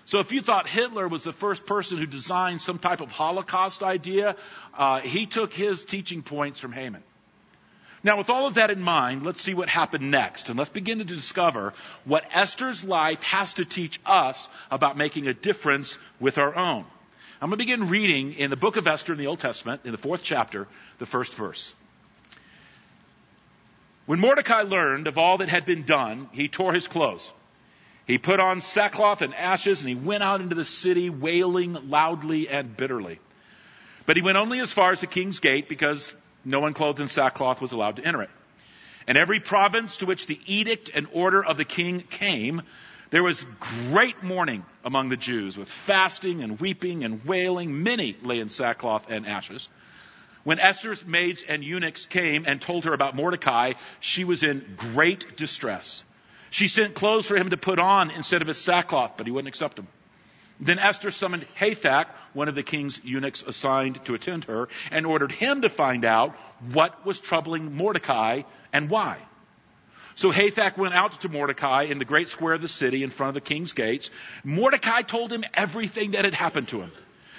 So 0.05 0.19
if 0.19 0.31
you 0.31 0.41
thought 0.41 0.69
Hitler 0.69 1.07
was 1.07 1.23
the 1.23 1.33
first 1.33 1.65
person 1.65 1.97
who 1.97 2.05
designed 2.05 2.61
some 2.61 2.79
type 2.79 3.01
of 3.01 3.11
Holocaust 3.11 3.83
idea, 3.83 4.35
uh, 4.77 5.01
he 5.01 5.25
took 5.25 5.51
his 5.53 5.83
teaching 5.83 6.21
points 6.21 6.59
from 6.59 6.71
Haman. 6.71 7.03
Now, 8.05 8.19
with 8.19 8.29
all 8.29 8.45
of 8.45 8.53
that 8.53 8.69
in 8.69 8.81
mind, 8.81 9.23
let's 9.25 9.41
see 9.41 9.55
what 9.55 9.67
happened 9.67 10.11
next, 10.11 10.49
and 10.49 10.59
let's 10.59 10.69
begin 10.69 10.99
to 10.99 11.03
discover 11.03 11.73
what 12.03 12.23
Esther's 12.31 12.83
life 12.83 13.23
has 13.23 13.53
to 13.53 13.65
teach 13.65 13.99
us 14.05 14.47
about 14.69 14.95
making 14.95 15.25
a 15.25 15.33
difference 15.33 15.97
with 16.19 16.37
our 16.37 16.55
own. 16.55 16.85
I'm 17.41 17.49
going 17.49 17.57
to 17.57 17.65
begin 17.65 17.89
reading 17.89 18.33
in 18.33 18.51
the 18.51 18.55
book 18.55 18.77
of 18.77 18.85
Esther 18.85 19.13
in 19.13 19.17
the 19.17 19.25
Old 19.25 19.39
Testament, 19.39 19.81
in 19.85 19.91
the 19.91 19.97
fourth 19.97 20.21
chapter, 20.21 20.67
the 20.99 21.07
first 21.07 21.33
verse. 21.33 21.73
When 24.05 24.19
Mordecai 24.19 24.61
learned 24.61 25.07
of 25.07 25.17
all 25.17 25.39
that 25.39 25.49
had 25.49 25.65
been 25.65 25.81
done, 25.81 26.29
he 26.31 26.47
tore 26.47 26.73
his 26.73 26.87
clothes. 26.87 27.33
He 28.05 28.19
put 28.19 28.39
on 28.39 28.61
sackcloth 28.61 29.23
and 29.23 29.33
ashes, 29.33 29.79
and 29.79 29.89
he 29.89 29.95
went 29.95 30.21
out 30.21 30.41
into 30.41 30.53
the 30.53 30.63
city 30.63 31.09
wailing 31.09 31.89
loudly 31.89 32.49
and 32.49 32.77
bitterly. 32.77 33.19
But 34.05 34.15
he 34.15 34.21
went 34.21 34.37
only 34.37 34.59
as 34.59 34.71
far 34.71 34.91
as 34.91 35.01
the 35.01 35.07
king's 35.07 35.39
gate 35.39 35.67
because 35.67 36.13
no 36.45 36.59
one 36.59 36.73
clothed 36.73 36.99
in 36.99 37.07
sackcloth 37.07 37.59
was 37.59 37.71
allowed 37.71 37.97
to 37.97 38.05
enter 38.05 38.21
it. 38.21 38.29
And 39.07 39.17
every 39.17 39.39
province 39.39 39.97
to 39.97 40.05
which 40.05 40.27
the 40.27 40.39
edict 40.45 40.89
and 40.93 41.07
order 41.11 41.43
of 41.43 41.57
the 41.57 41.65
king 41.65 42.01
came, 42.01 42.61
there 43.11 43.23
was 43.23 43.45
great 43.89 44.23
mourning 44.23 44.65
among 44.83 45.09
the 45.09 45.17
Jews, 45.17 45.57
with 45.57 45.69
fasting 45.69 46.41
and 46.41 46.59
weeping 46.59 47.03
and 47.03 47.23
wailing. 47.25 47.83
Many 47.83 48.15
lay 48.23 48.39
in 48.39 48.49
sackcloth 48.49 49.09
and 49.09 49.27
ashes. 49.27 49.69
When 50.43 50.59
Esther's 50.59 51.05
maids 51.05 51.43
and 51.47 51.63
eunuchs 51.63 52.05
came 52.05 52.45
and 52.45 52.61
told 52.61 52.85
her 52.85 52.93
about 52.93 53.15
Mordecai, 53.15 53.73
she 53.99 54.23
was 54.23 54.43
in 54.43 54.75
great 54.77 55.37
distress. 55.37 56.03
She 56.51 56.67
sent 56.67 56.93
clothes 56.93 57.27
for 57.27 57.35
him 57.35 57.49
to 57.49 57.57
put 57.57 57.79
on 57.79 58.11
instead 58.11 58.41
of 58.41 58.47
his 58.47 58.59
sackcloth, 58.59 59.13
but 59.17 59.25
he 59.25 59.31
wouldn't 59.31 59.49
accept 59.49 59.75
them. 59.75 59.87
Then 60.59 60.79
Esther 60.79 61.11
summoned 61.11 61.45
Hathach, 61.59 62.07
one 62.33 62.47
of 62.47 62.55
the 62.55 62.63
king's 62.63 62.99
eunuchs 63.03 63.43
assigned 63.43 64.03
to 64.05 64.13
attend 64.13 64.45
her, 64.45 64.69
and 64.89 65.05
ordered 65.05 65.31
him 65.31 65.61
to 65.63 65.69
find 65.69 66.05
out 66.05 66.35
what 66.71 67.05
was 67.05 67.19
troubling 67.19 67.75
Mordecai 67.75 68.43
and 68.71 68.89
why. 68.89 69.17
So 70.15 70.31
Hathach 70.31 70.77
went 70.77 70.93
out 70.93 71.19
to 71.21 71.29
Mordecai 71.29 71.83
in 71.83 71.99
the 71.99 72.05
great 72.05 72.29
square 72.29 72.53
of 72.53 72.61
the 72.61 72.69
city 72.69 73.03
in 73.03 73.09
front 73.09 73.29
of 73.29 73.33
the 73.33 73.41
king's 73.41 73.73
gates. 73.73 74.11
Mordecai 74.45 75.01
told 75.01 75.31
him 75.31 75.43
everything 75.53 76.11
that 76.11 76.23
had 76.23 76.33
happened 76.33 76.69
to 76.69 76.79
him, 76.79 76.91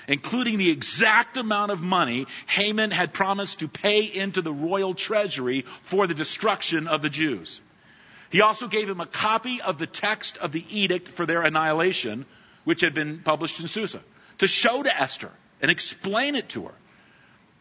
including 0.08 0.58
the 0.58 0.70
exact 0.70 1.38
amount 1.38 1.72
of 1.72 1.80
money 1.80 2.26
Haman 2.46 2.90
had 2.90 3.14
promised 3.14 3.60
to 3.60 3.68
pay 3.68 4.02
into 4.02 4.42
the 4.42 4.52
royal 4.52 4.92
treasury 4.92 5.64
for 5.84 6.06
the 6.06 6.12
destruction 6.12 6.86
of 6.86 7.00
the 7.00 7.08
Jews. 7.08 7.62
He 8.28 8.42
also 8.42 8.68
gave 8.68 8.90
him 8.90 9.00
a 9.00 9.06
copy 9.06 9.62
of 9.62 9.78
the 9.78 9.86
text 9.86 10.36
of 10.36 10.52
the 10.52 10.64
edict 10.68 11.08
for 11.08 11.24
their 11.24 11.40
annihilation, 11.40 12.26
which 12.66 12.80
had 12.80 12.94
been 12.94 13.20
published 13.20 13.60
in 13.60 13.68
Susa, 13.68 14.00
to 14.38 14.48
show 14.48 14.82
to 14.82 15.00
Esther 15.00 15.30
and 15.62 15.70
explain 15.70 16.34
it 16.34 16.48
to 16.48 16.64
her. 16.64 16.74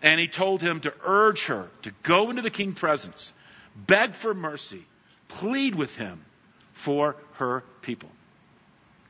And 0.01 0.19
he 0.19 0.27
told 0.27 0.63
him 0.63 0.79
to 0.81 0.93
urge 1.05 1.45
her 1.45 1.69
to 1.83 1.91
go 2.01 2.31
into 2.31 2.41
the 2.41 2.49
king's 2.49 2.79
presence, 2.79 3.31
beg 3.75 4.15
for 4.15 4.33
mercy, 4.33 4.83
plead 5.27 5.75
with 5.75 5.95
him 5.95 6.25
for 6.73 7.15
her 7.37 7.63
people. 7.83 8.09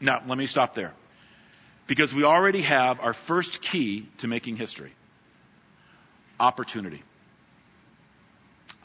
Now, 0.02 0.22
let 0.28 0.38
me 0.38 0.48
stop 0.48 0.76
there. 0.76 0.94
Because 1.88 2.14
we 2.14 2.26
already 2.26 2.64
have 2.64 3.00
our 3.00 3.14
first 3.14 3.62
key 3.62 4.06
to 4.18 4.28
making 4.28 4.58
history 4.58 4.92
opportunity. 6.38 7.02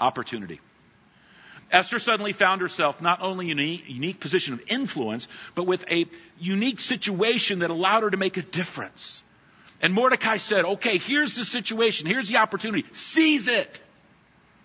Opportunity. 0.00 0.60
Esther 1.72 1.98
suddenly 1.98 2.32
found 2.32 2.60
herself 2.60 3.00
not 3.00 3.22
only 3.22 3.50
in 3.50 3.60
a 3.60 3.82
unique 3.86 4.20
position 4.20 4.54
of 4.54 4.62
influence, 4.68 5.28
but 5.54 5.66
with 5.66 5.84
a 5.90 6.06
unique 6.38 6.80
situation 6.80 7.60
that 7.60 7.70
allowed 7.70 8.02
her 8.02 8.10
to 8.10 8.16
make 8.16 8.36
a 8.36 8.42
difference. 8.42 9.22
And 9.80 9.94
Mordecai 9.94 10.36
said, 10.36 10.64
okay, 10.64 10.98
here's 10.98 11.36
the 11.36 11.44
situation. 11.44 12.06
Here's 12.06 12.28
the 12.28 12.38
opportunity. 12.38 12.86
Seize 12.92 13.48
it. 13.48 13.82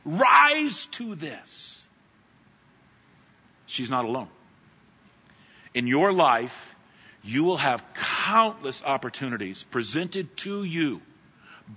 Rise 0.04 0.86
to 0.88 1.16
this. 1.16 1.86
She's 3.66 3.90
not 3.90 4.06
alone. 4.06 4.28
In 5.74 5.88
your 5.88 6.12
life, 6.12 6.76
you 7.24 7.44
will 7.44 7.58
have 7.58 7.84
countless 7.94 8.84
opportunities 8.84 9.64
presented 9.64 10.38
to 10.38 10.64
you 10.64 11.02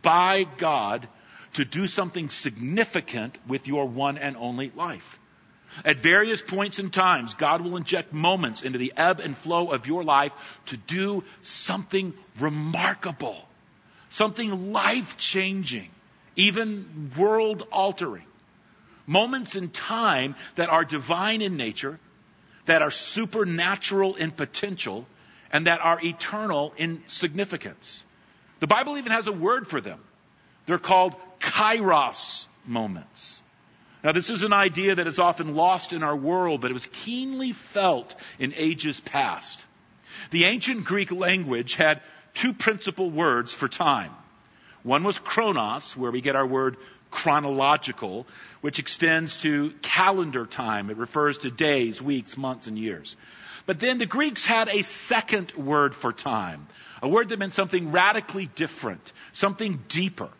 by 0.03 0.45
God 0.45 1.09
to 1.59 1.65
do 1.65 1.89
something 1.89 2.29
significant 2.31 3.37
with 3.49 3.67
your 3.67 3.85
one 3.85 4.17
and 4.17 4.37
only 4.37 4.71
life. 4.77 5.19
At 5.85 5.99
various 5.99 6.41
points 6.41 6.79
in 6.79 6.91
times, 6.91 7.35
God 7.35 7.63
will 7.63 7.77
inject 7.77 8.13
moments 8.13 8.63
into 8.63 8.79
the 8.79 8.93
ebb 8.97 9.19
and 9.19 9.37
flow 9.37 9.73
of 9.73 9.89
your 9.89 10.05
life 10.05 10.33
to 10.67 10.77
do 10.77 11.25
something 11.43 12.15
remarkable, 12.39 13.45
something 14.09 14.73
life 14.73 15.19
changing, 15.19 15.89
even 16.37 17.11
world 17.19 17.67
altering. 17.73 18.27
Moments 19.09 19.57
in 19.57 19.71
time 19.71 20.37
that 20.55 20.69
are 20.69 20.85
divine 20.85 21.43
in 21.43 21.57
nature, 21.57 21.99
that 22.67 22.83
are 22.83 22.93
supernatural 22.93 24.15
in 24.15 24.31
potential, 24.31 25.09
and 25.51 25.67
that 25.67 25.81
are 25.81 25.99
eternal 26.05 26.73
in 26.77 27.03
significance. 27.09 28.05
The 28.61 28.69
Bible 28.69 28.97
even 28.97 29.11
has 29.11 29.27
a 29.27 29.33
word 29.33 29.67
for 29.67 29.81
them. 29.81 29.99
They're 30.67 30.79
called 30.79 31.17
kairos 31.41 32.47
moments. 32.67 33.43
Now, 34.05 34.13
this 34.13 34.31
is 34.31 34.45
an 34.45 34.53
idea 34.53 34.95
that 34.95 35.07
is 35.07 35.19
often 35.19 35.55
lost 35.55 35.93
in 35.93 36.03
our 36.03 36.17
world, 36.17 36.61
but 36.61 36.71
it 36.71 36.75
was 36.75 36.87
keenly 36.87 37.53
felt 37.53 38.15
in 38.39 38.55
ages 38.57 39.01
past. 39.01 39.65
The 40.31 40.45
ancient 40.45 40.85
Greek 40.85 41.11
language 41.11 41.75
had 41.75 42.01
two 42.35 42.53
principal 42.53 43.11
words 43.11 43.53
for 43.53 43.69
time. 43.69 44.13
One 44.83 45.03
was 45.03 45.19
chronos, 45.19 45.97
where 45.97 46.13
we 46.13 46.21
get 46.21 46.37
our 46.37 46.47
word 46.47 46.77
chronological, 47.11 48.27
which 48.61 48.79
extends 48.79 49.39
to 49.39 49.73
calendar 49.83 50.47
time. 50.47 50.91
It 50.91 50.97
refers 50.97 51.39
to 51.39 51.51
days, 51.51 52.01
weeks, 52.01 52.37
months, 52.37 52.67
and 52.67 52.79
years. 52.79 53.17
But 53.67 53.81
then 53.81 53.99
the 53.99 54.07
Greeks 54.07 54.45
had 54.45 54.69
a 54.69 54.83
second 54.83 55.53
word 55.55 55.95
for 55.95 56.13
time, 56.13 56.69
a 57.03 57.09
word 57.09 57.31
that 57.31 57.39
meant 57.39 57.55
something 57.55 57.93
radically 57.93 58.47
different, 58.55 59.13
something 59.33 59.83
deeper. 59.89 60.31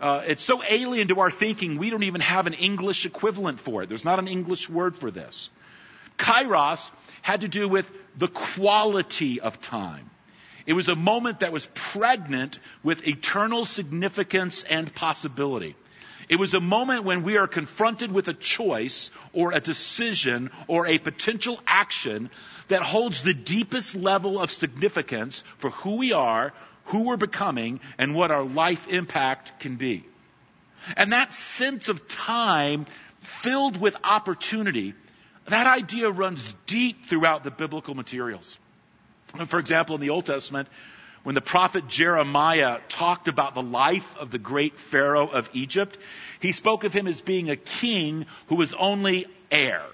Uh, 0.00 0.22
it's 0.26 0.42
so 0.42 0.62
alien 0.66 1.08
to 1.08 1.20
our 1.20 1.30
thinking, 1.30 1.76
we 1.76 1.90
don't 1.90 2.04
even 2.04 2.22
have 2.22 2.46
an 2.46 2.54
English 2.54 3.04
equivalent 3.04 3.60
for 3.60 3.82
it. 3.82 3.88
There's 3.88 4.04
not 4.04 4.18
an 4.18 4.28
English 4.28 4.68
word 4.70 4.96
for 4.96 5.10
this. 5.10 5.50
Kairos 6.16 6.90
had 7.22 7.42
to 7.42 7.48
do 7.48 7.68
with 7.68 7.90
the 8.16 8.28
quality 8.28 9.40
of 9.40 9.60
time. 9.60 10.10
It 10.66 10.72
was 10.72 10.88
a 10.88 10.96
moment 10.96 11.40
that 11.40 11.52
was 11.52 11.66
pregnant 11.74 12.58
with 12.82 13.06
eternal 13.06 13.64
significance 13.64 14.64
and 14.64 14.94
possibility. 14.94 15.76
It 16.28 16.38
was 16.38 16.54
a 16.54 16.60
moment 16.60 17.04
when 17.04 17.24
we 17.24 17.38
are 17.38 17.48
confronted 17.48 18.12
with 18.12 18.28
a 18.28 18.34
choice 18.34 19.10
or 19.32 19.52
a 19.52 19.60
decision 19.60 20.50
or 20.68 20.86
a 20.86 20.98
potential 20.98 21.58
action 21.66 22.30
that 22.68 22.82
holds 22.82 23.22
the 23.22 23.34
deepest 23.34 23.96
level 23.96 24.38
of 24.38 24.52
significance 24.52 25.42
for 25.58 25.70
who 25.70 25.96
we 25.96 26.12
are, 26.12 26.52
who 26.90 27.02
we're 27.04 27.16
becoming, 27.16 27.80
and 27.98 28.14
what 28.14 28.30
our 28.30 28.44
life 28.44 28.88
impact 28.88 29.60
can 29.60 29.76
be. 29.76 30.04
And 30.96 31.12
that 31.12 31.32
sense 31.32 31.88
of 31.88 32.08
time 32.08 32.86
filled 33.18 33.80
with 33.80 33.96
opportunity, 34.02 34.94
that 35.46 35.66
idea 35.66 36.10
runs 36.10 36.54
deep 36.66 37.06
throughout 37.06 37.44
the 37.44 37.50
biblical 37.50 37.94
materials. 37.94 38.58
For 39.46 39.58
example, 39.58 39.94
in 39.94 40.00
the 40.00 40.10
Old 40.10 40.26
Testament, 40.26 40.68
when 41.22 41.34
the 41.34 41.40
prophet 41.40 41.86
Jeremiah 41.86 42.78
talked 42.88 43.28
about 43.28 43.54
the 43.54 43.62
life 43.62 44.16
of 44.16 44.30
the 44.30 44.38
great 44.38 44.78
Pharaoh 44.78 45.28
of 45.28 45.50
Egypt, 45.52 45.98
he 46.40 46.52
spoke 46.52 46.84
of 46.84 46.92
him 46.92 47.06
as 47.06 47.20
being 47.20 47.50
a 47.50 47.56
king 47.56 48.26
who 48.48 48.56
was 48.56 48.72
only 48.72 49.26
air. 49.50 49.84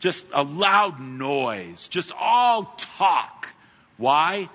Just 0.00 0.24
a 0.32 0.42
loud 0.42 0.98
noise. 0.98 1.88
Just 1.88 2.10
all 2.18 2.64
talk. 2.98 3.48
Why? 3.98 4.48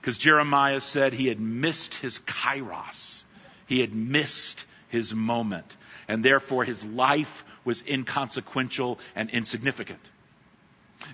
Because 0.00 0.16
Jeremiah 0.16 0.80
said 0.80 1.12
he 1.12 1.26
had 1.26 1.40
missed 1.40 1.94
his 1.96 2.18
kairos. 2.20 3.24
He 3.66 3.80
had 3.80 3.94
missed 3.94 4.64
his 4.88 5.14
moment. 5.14 5.76
And 6.08 6.24
therefore 6.24 6.64
his 6.64 6.84
life 6.84 7.44
was 7.64 7.84
inconsequential 7.86 8.98
and 9.14 9.30
insignificant. 9.30 10.00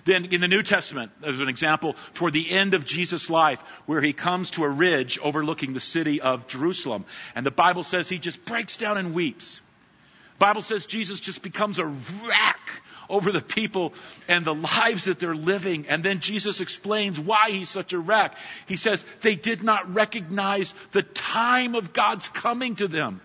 Then 0.05 0.25
in 0.25 0.41
the 0.41 0.47
New 0.47 0.63
Testament, 0.63 1.11
there's 1.21 1.39
an 1.39 1.49
example 1.49 1.95
toward 2.13 2.33
the 2.33 2.49
end 2.49 2.73
of 2.73 2.85
Jesus' 2.85 3.29
life 3.29 3.61
where 3.85 4.01
he 4.01 4.13
comes 4.13 4.51
to 4.51 4.63
a 4.63 4.69
ridge 4.69 5.19
overlooking 5.21 5.73
the 5.73 5.79
city 5.79 6.21
of 6.21 6.47
Jerusalem. 6.47 7.05
And 7.35 7.45
the 7.45 7.51
Bible 7.51 7.83
says 7.83 8.09
he 8.09 8.19
just 8.19 8.43
breaks 8.45 8.77
down 8.77 8.97
and 8.97 9.13
weeps. 9.13 9.61
Bible 10.39 10.61
says 10.61 10.85
Jesus 10.85 11.19
just 11.19 11.41
becomes 11.41 11.79
a 11.79 11.85
wreck 11.85 12.59
over 13.09 13.31
the 13.31 13.41
people 13.41 13.93
and 14.27 14.45
the 14.45 14.53
lives 14.53 15.05
that 15.05 15.19
they're 15.19 15.35
living. 15.35 15.85
And 15.87 16.03
then 16.03 16.19
Jesus 16.19 16.61
explains 16.61 17.19
why 17.19 17.49
he's 17.49 17.69
such 17.69 17.93
a 17.93 17.99
wreck. 17.99 18.37
He 18.67 18.75
says 18.75 19.03
they 19.21 19.35
did 19.35 19.63
not 19.63 19.93
recognize 19.93 20.73
the 20.91 21.03
time 21.03 21.75
of 21.75 21.93
God's 21.93 22.27
coming 22.27 22.75
to 22.77 22.87
them. 22.87 23.21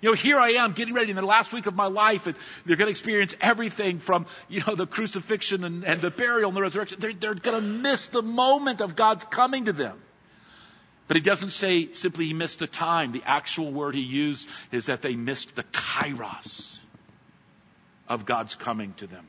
You 0.00 0.10
know, 0.10 0.14
here 0.14 0.38
I 0.38 0.50
am 0.50 0.72
getting 0.72 0.94
ready 0.94 1.10
in 1.10 1.16
the 1.16 1.22
last 1.22 1.52
week 1.52 1.66
of 1.66 1.76
my 1.76 1.86
life, 1.86 2.26
and 2.26 2.34
they're 2.66 2.76
going 2.76 2.88
to 2.88 2.90
experience 2.90 3.36
everything 3.40 4.00
from, 4.00 4.26
you 4.48 4.60
know, 4.66 4.74
the 4.74 4.86
crucifixion 4.86 5.62
and, 5.62 5.84
and 5.84 6.00
the 6.00 6.10
burial 6.10 6.48
and 6.48 6.56
the 6.56 6.60
resurrection. 6.60 6.98
They're, 6.98 7.12
they're 7.12 7.34
going 7.34 7.62
to 7.62 7.66
miss 7.66 8.08
the 8.08 8.20
moment 8.20 8.80
of 8.80 8.96
God's 8.96 9.24
coming 9.24 9.66
to 9.66 9.72
them. 9.72 9.96
But 11.06 11.16
he 11.16 11.20
doesn't 11.20 11.50
say 11.50 11.92
simply 11.92 12.24
he 12.24 12.34
missed 12.34 12.58
the 12.58 12.66
time. 12.66 13.12
The 13.12 13.22
actual 13.24 13.70
word 13.70 13.94
he 13.94 14.00
used 14.00 14.48
is 14.72 14.86
that 14.86 15.02
they 15.02 15.14
missed 15.14 15.54
the 15.54 15.62
kairos 15.64 16.80
of 18.12 18.26
God's 18.26 18.54
coming 18.54 18.92
to 18.98 19.06
them. 19.06 19.26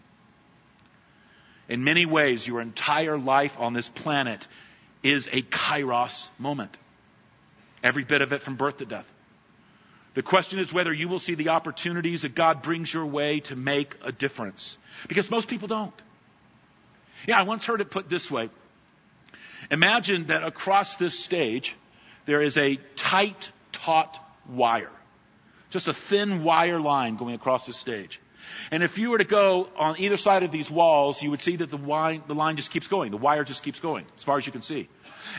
In 1.69 1.85
many 1.85 2.05
ways, 2.05 2.45
your 2.45 2.59
entire 2.59 3.17
life 3.17 3.57
on 3.57 3.71
this 3.71 3.87
planet 3.87 4.45
is 5.03 5.27
a 5.31 5.41
kairos 5.41 6.27
moment. 6.37 6.75
Every 7.81 8.03
bit 8.03 8.21
of 8.21 8.33
it 8.33 8.41
from 8.41 8.57
birth 8.57 8.77
to 8.77 8.85
death. 8.85 9.09
The 10.15 10.21
question 10.21 10.59
is 10.59 10.73
whether 10.73 10.91
you 10.91 11.07
will 11.07 11.19
see 11.19 11.35
the 11.35 11.49
opportunities 11.49 12.23
that 12.23 12.35
God 12.35 12.61
brings 12.61 12.93
your 12.93 13.05
way 13.05 13.39
to 13.41 13.55
make 13.55 13.95
a 14.03 14.11
difference. 14.11 14.77
Because 15.07 15.31
most 15.31 15.47
people 15.47 15.69
don't. 15.69 15.93
Yeah, 17.25 17.39
I 17.39 17.43
once 17.43 17.65
heard 17.65 17.79
it 17.79 17.89
put 17.89 18.09
this 18.09 18.29
way. 18.29 18.49
Imagine 19.71 20.25
that 20.25 20.43
across 20.43 20.97
this 20.97 21.17
stage, 21.17 21.73
there 22.25 22.41
is 22.41 22.57
a 22.57 22.75
tight, 22.97 23.49
taut 23.71 24.19
wire. 24.49 24.91
Just 25.69 25.87
a 25.87 25.93
thin 25.93 26.43
wire 26.43 26.81
line 26.81 27.15
going 27.15 27.33
across 27.33 27.65
the 27.65 27.73
stage. 27.73 28.19
And 28.71 28.83
if 28.83 28.97
you 28.97 29.09
were 29.09 29.17
to 29.17 29.23
go 29.23 29.69
on 29.77 29.99
either 29.99 30.17
side 30.17 30.43
of 30.43 30.51
these 30.51 30.69
walls, 30.69 31.21
you 31.21 31.31
would 31.31 31.41
see 31.41 31.55
that 31.57 31.69
the, 31.69 31.77
wine, 31.77 32.23
the 32.27 32.35
line 32.35 32.55
just 32.55 32.71
keeps 32.71 32.87
going. 32.87 33.11
The 33.11 33.17
wire 33.17 33.43
just 33.43 33.63
keeps 33.63 33.79
going 33.79 34.05
as 34.17 34.23
far 34.23 34.37
as 34.37 34.45
you 34.45 34.51
can 34.51 34.61
see. 34.61 34.87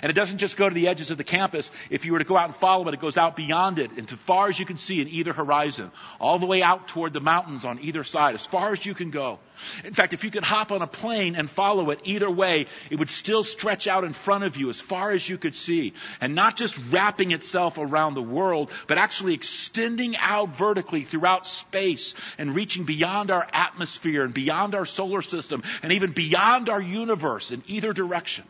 And 0.03 0.11
it 0.11 0.15
doesn't 0.15 0.39
just 0.39 0.57
go 0.57 0.69
to 0.69 0.75
the 0.75 0.89
edges 0.89 1.11
of 1.11 1.19
the 1.19 1.25
campus. 1.25 1.71
If 1.91 2.05
you 2.05 2.13
were 2.13 2.19
to 2.19 2.25
go 2.25 2.37
out 2.37 2.47
and 2.47 2.57
follow 2.57 2.87
it, 2.89 2.95
it 2.95 3.01
goes 3.01 3.17
out 3.17 3.37
beyond 3.37 3.79
it 3.79 3.93
and 3.93 4.11
as 4.11 4.19
far 4.19 4.49
as 4.49 4.59
you 4.59 4.67
can 4.67 4.77
see 4.77 5.01
in 5.01 5.09
either 5.09 5.33
horizon, 5.33 5.91
all 6.21 6.39
the 6.39 6.47
way 6.47 6.63
out 6.63 6.89
toward 6.89 7.13
the 7.13 7.21
mountains 7.21 7.65
on 7.65 7.79
either 7.81 8.05
side, 8.05 8.35
as 8.35 8.45
far 8.45 8.73
as 8.73 8.85
you 8.85 8.95
can 8.95 9.11
go. 9.11 9.39
In 9.85 9.95
fact, 9.95 10.13
if 10.13 10.25
you 10.25 10.31
could 10.31 10.45
hop 10.45 10.73
on 10.73 10.83
a 10.83 10.87
plane 10.87 11.37
and 11.37 11.49
follow 11.49 11.91
it 11.91 12.01
either 12.05 12.31
way, 12.31 12.67
it 12.91 12.99
would 12.99 13.11
still 13.11 13.43
stretch 13.43 13.87
out 13.87 14.05
in 14.05 14.13
front 14.13 14.45
of 14.45 14.57
you 14.57 14.69
as 14.69 14.81
far 14.81 15.13
as 15.13 15.29
you 15.29 15.39
could 15.39 15.55
see. 15.55 15.95
And 16.21 16.35
not 16.35 16.57
just 16.57 16.77
wrapping 16.91 17.31
itself 17.31 17.79
around 17.79 18.15
the 18.15 18.23
world, 18.23 18.71
but 18.87 18.99
actually 18.99 19.35
extending 19.35 20.17
out 20.17 20.57
vertically 20.57 21.03
throughout 21.03 21.47
space 21.47 22.15
and 22.39 22.55
reaching 22.55 22.85
beyond 22.97 23.31
our 23.31 23.47
atmosphere 23.53 24.23
and 24.23 24.33
beyond 24.33 24.75
our 24.75 24.85
solar 24.85 25.23
system 25.23 25.63
and 25.83 25.93
even 25.93 26.13
beyond 26.13 26.69
our 26.69 26.81
universe 26.81 27.51
in 27.51 27.63
either 27.67 27.93
direction. 27.93 28.45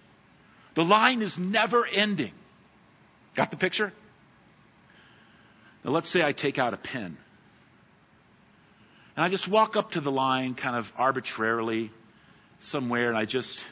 The 0.75 0.85
line 0.85 1.23
is 1.23 1.39
never 1.39 1.87
ending. 1.87 2.33
Got 3.35 3.51
the 3.51 3.57
picture? 3.57 3.93
Now 5.85 5.93
let's 5.93 6.09
say 6.09 6.23
I 6.23 6.33
take 6.33 6.59
out 6.59 6.75
a 6.75 6.77
pen. 6.77 7.17
And 9.17 9.25
I 9.25 9.29
just 9.29 9.49
walk 9.49 9.77
up 9.77 9.93
to 9.93 10.01
the 10.01 10.11
line 10.11 10.55
kind 10.55 10.77
of 10.77 10.93
arbitrarily 10.97 11.91
somewhere 12.61 13.09
and 13.09 13.17
I 13.17 13.25
just 13.25 13.65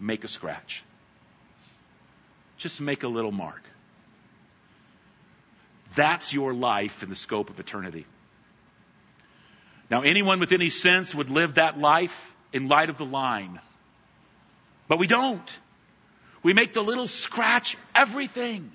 make 0.00 0.24
a 0.24 0.28
scratch. 0.28 0.82
Just 2.56 2.80
make 2.80 3.02
a 3.02 3.08
little 3.08 3.32
mark. 3.32 3.62
That's 5.94 6.32
your 6.32 6.54
life 6.54 7.02
in 7.02 7.10
the 7.10 7.16
scope 7.16 7.50
of 7.50 7.60
eternity. 7.60 8.06
Now, 9.94 10.02
anyone 10.02 10.40
with 10.40 10.50
any 10.50 10.70
sense 10.70 11.14
would 11.14 11.30
live 11.30 11.54
that 11.54 11.78
life 11.78 12.32
in 12.52 12.66
light 12.66 12.90
of 12.90 12.98
the 12.98 13.04
line. 13.04 13.60
But 14.88 14.98
we 14.98 15.06
don't. 15.06 15.58
We 16.42 16.52
make 16.52 16.72
the 16.72 16.82
little 16.82 17.06
scratch 17.06 17.76
everything. 17.94 18.72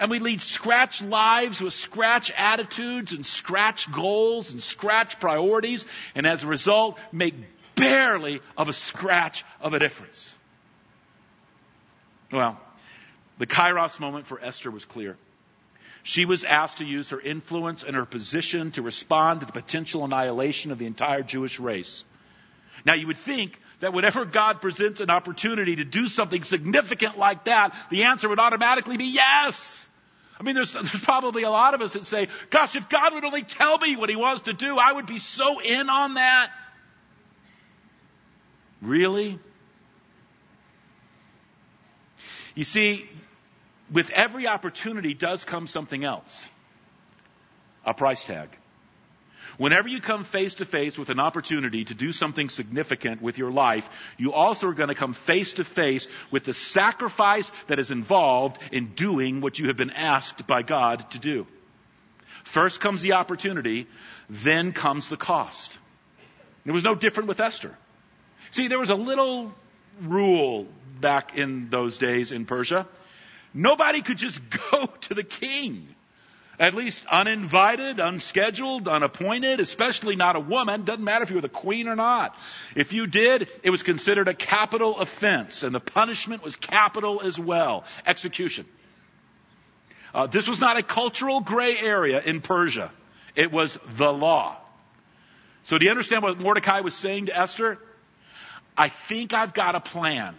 And 0.00 0.10
we 0.10 0.20
lead 0.20 0.40
scratch 0.40 1.02
lives 1.02 1.60
with 1.60 1.74
scratch 1.74 2.30
attitudes 2.30 3.12
and 3.12 3.26
scratch 3.26 3.92
goals 3.92 4.50
and 4.50 4.62
scratch 4.62 5.20
priorities. 5.20 5.84
And 6.14 6.26
as 6.26 6.44
a 6.44 6.46
result, 6.46 6.98
make 7.12 7.34
barely 7.74 8.40
of 8.56 8.70
a 8.70 8.72
scratch 8.72 9.44
of 9.60 9.74
a 9.74 9.78
difference. 9.78 10.34
Well, 12.32 12.58
the 13.36 13.46
kairos 13.46 14.00
moment 14.00 14.26
for 14.26 14.42
Esther 14.42 14.70
was 14.70 14.86
clear. 14.86 15.18
She 16.08 16.24
was 16.24 16.42
asked 16.42 16.78
to 16.78 16.86
use 16.86 17.10
her 17.10 17.20
influence 17.20 17.84
and 17.84 17.94
her 17.94 18.06
position 18.06 18.70
to 18.70 18.80
respond 18.80 19.40
to 19.40 19.46
the 19.46 19.52
potential 19.52 20.06
annihilation 20.06 20.70
of 20.70 20.78
the 20.78 20.86
entire 20.86 21.22
Jewish 21.22 21.60
race. 21.60 22.02
Now 22.86 22.94
you 22.94 23.08
would 23.08 23.18
think 23.18 23.60
that 23.80 23.92
whenever 23.92 24.24
God 24.24 24.62
presents 24.62 25.00
an 25.00 25.10
opportunity 25.10 25.76
to 25.76 25.84
do 25.84 26.08
something 26.08 26.44
significant 26.44 27.18
like 27.18 27.44
that, 27.44 27.74
the 27.90 28.04
answer 28.04 28.26
would 28.26 28.38
automatically 28.38 28.96
be 28.96 29.04
yes. 29.04 29.86
I 30.40 30.44
mean, 30.44 30.54
there's, 30.54 30.72
there's 30.72 30.98
probably 30.98 31.42
a 31.42 31.50
lot 31.50 31.74
of 31.74 31.82
us 31.82 31.92
that 31.92 32.06
say, 32.06 32.28
gosh, 32.48 32.74
if 32.74 32.88
God 32.88 33.12
would 33.12 33.24
only 33.24 33.42
tell 33.42 33.76
me 33.76 33.94
what 33.94 34.08
he 34.08 34.16
wants 34.16 34.44
to 34.44 34.54
do, 34.54 34.78
I 34.78 34.90
would 34.90 35.06
be 35.06 35.18
so 35.18 35.60
in 35.60 35.90
on 35.90 36.14
that. 36.14 36.50
Really? 38.80 39.38
You 42.54 42.64
see, 42.64 43.06
with 43.92 44.10
every 44.10 44.46
opportunity 44.46 45.14
does 45.14 45.44
come 45.44 45.66
something 45.66 46.04
else. 46.04 46.48
A 47.84 47.94
price 47.94 48.24
tag. 48.24 48.48
Whenever 49.56 49.88
you 49.88 50.00
come 50.00 50.22
face 50.22 50.54
to 50.54 50.64
face 50.64 50.96
with 50.96 51.10
an 51.10 51.18
opportunity 51.18 51.84
to 51.84 51.94
do 51.94 52.12
something 52.12 52.48
significant 52.48 53.20
with 53.20 53.38
your 53.38 53.50
life, 53.50 53.90
you 54.16 54.32
also 54.32 54.68
are 54.68 54.74
going 54.74 54.88
to 54.88 54.94
come 54.94 55.12
face 55.12 55.54
to 55.54 55.64
face 55.64 56.06
with 56.30 56.44
the 56.44 56.54
sacrifice 56.54 57.50
that 57.66 57.80
is 57.80 57.90
involved 57.90 58.60
in 58.70 58.94
doing 58.94 59.40
what 59.40 59.58
you 59.58 59.66
have 59.66 59.76
been 59.76 59.90
asked 59.90 60.46
by 60.46 60.62
God 60.62 61.10
to 61.10 61.18
do. 61.18 61.46
First 62.44 62.80
comes 62.80 63.02
the 63.02 63.14
opportunity, 63.14 63.88
then 64.30 64.72
comes 64.72 65.08
the 65.08 65.16
cost. 65.16 65.76
It 66.64 66.70
was 66.70 66.84
no 66.84 66.94
different 66.94 67.28
with 67.28 67.40
Esther. 67.40 67.76
See, 68.52 68.68
there 68.68 68.78
was 68.78 68.90
a 68.90 68.94
little 68.94 69.52
rule 70.02 70.68
back 71.00 71.36
in 71.36 71.68
those 71.68 71.98
days 71.98 72.30
in 72.30 72.44
Persia. 72.44 72.86
Nobody 73.54 74.02
could 74.02 74.18
just 74.18 74.40
go 74.70 74.86
to 74.86 75.14
the 75.14 75.24
king 75.24 75.88
at 76.58 76.74
least 76.74 77.06
uninvited, 77.06 78.00
unscheduled, 78.00 78.88
unappointed, 78.88 79.60
especially 79.60 80.16
not 80.16 80.34
a 80.34 80.40
woman. 80.40 80.82
Doesn't 80.82 81.04
matter 81.04 81.22
if 81.22 81.30
you 81.30 81.36
were 81.36 81.42
the 81.42 81.48
queen 81.48 81.86
or 81.86 81.94
not. 81.94 82.36
If 82.74 82.92
you 82.92 83.06
did, 83.06 83.48
it 83.62 83.70
was 83.70 83.82
considered 83.82 84.28
a 84.28 84.34
capital 84.34 84.98
offense, 84.98 85.62
and 85.62 85.74
the 85.74 85.80
punishment 85.80 86.42
was 86.42 86.56
capital 86.56 87.20
as 87.22 87.38
well 87.38 87.84
execution. 88.06 88.66
Uh, 90.12 90.26
this 90.26 90.48
was 90.48 90.58
not 90.58 90.76
a 90.76 90.82
cultural 90.82 91.40
gray 91.40 91.78
area 91.78 92.20
in 92.20 92.40
Persia, 92.40 92.90
it 93.36 93.52
was 93.52 93.78
the 93.94 94.12
law. 94.12 94.56
So, 95.64 95.78
do 95.78 95.84
you 95.84 95.90
understand 95.90 96.22
what 96.22 96.40
Mordecai 96.40 96.80
was 96.80 96.94
saying 96.94 97.26
to 97.26 97.38
Esther? 97.38 97.78
I 98.76 98.88
think 98.88 99.34
I've 99.34 99.52
got 99.52 99.74
a 99.74 99.80
plan. 99.80 100.34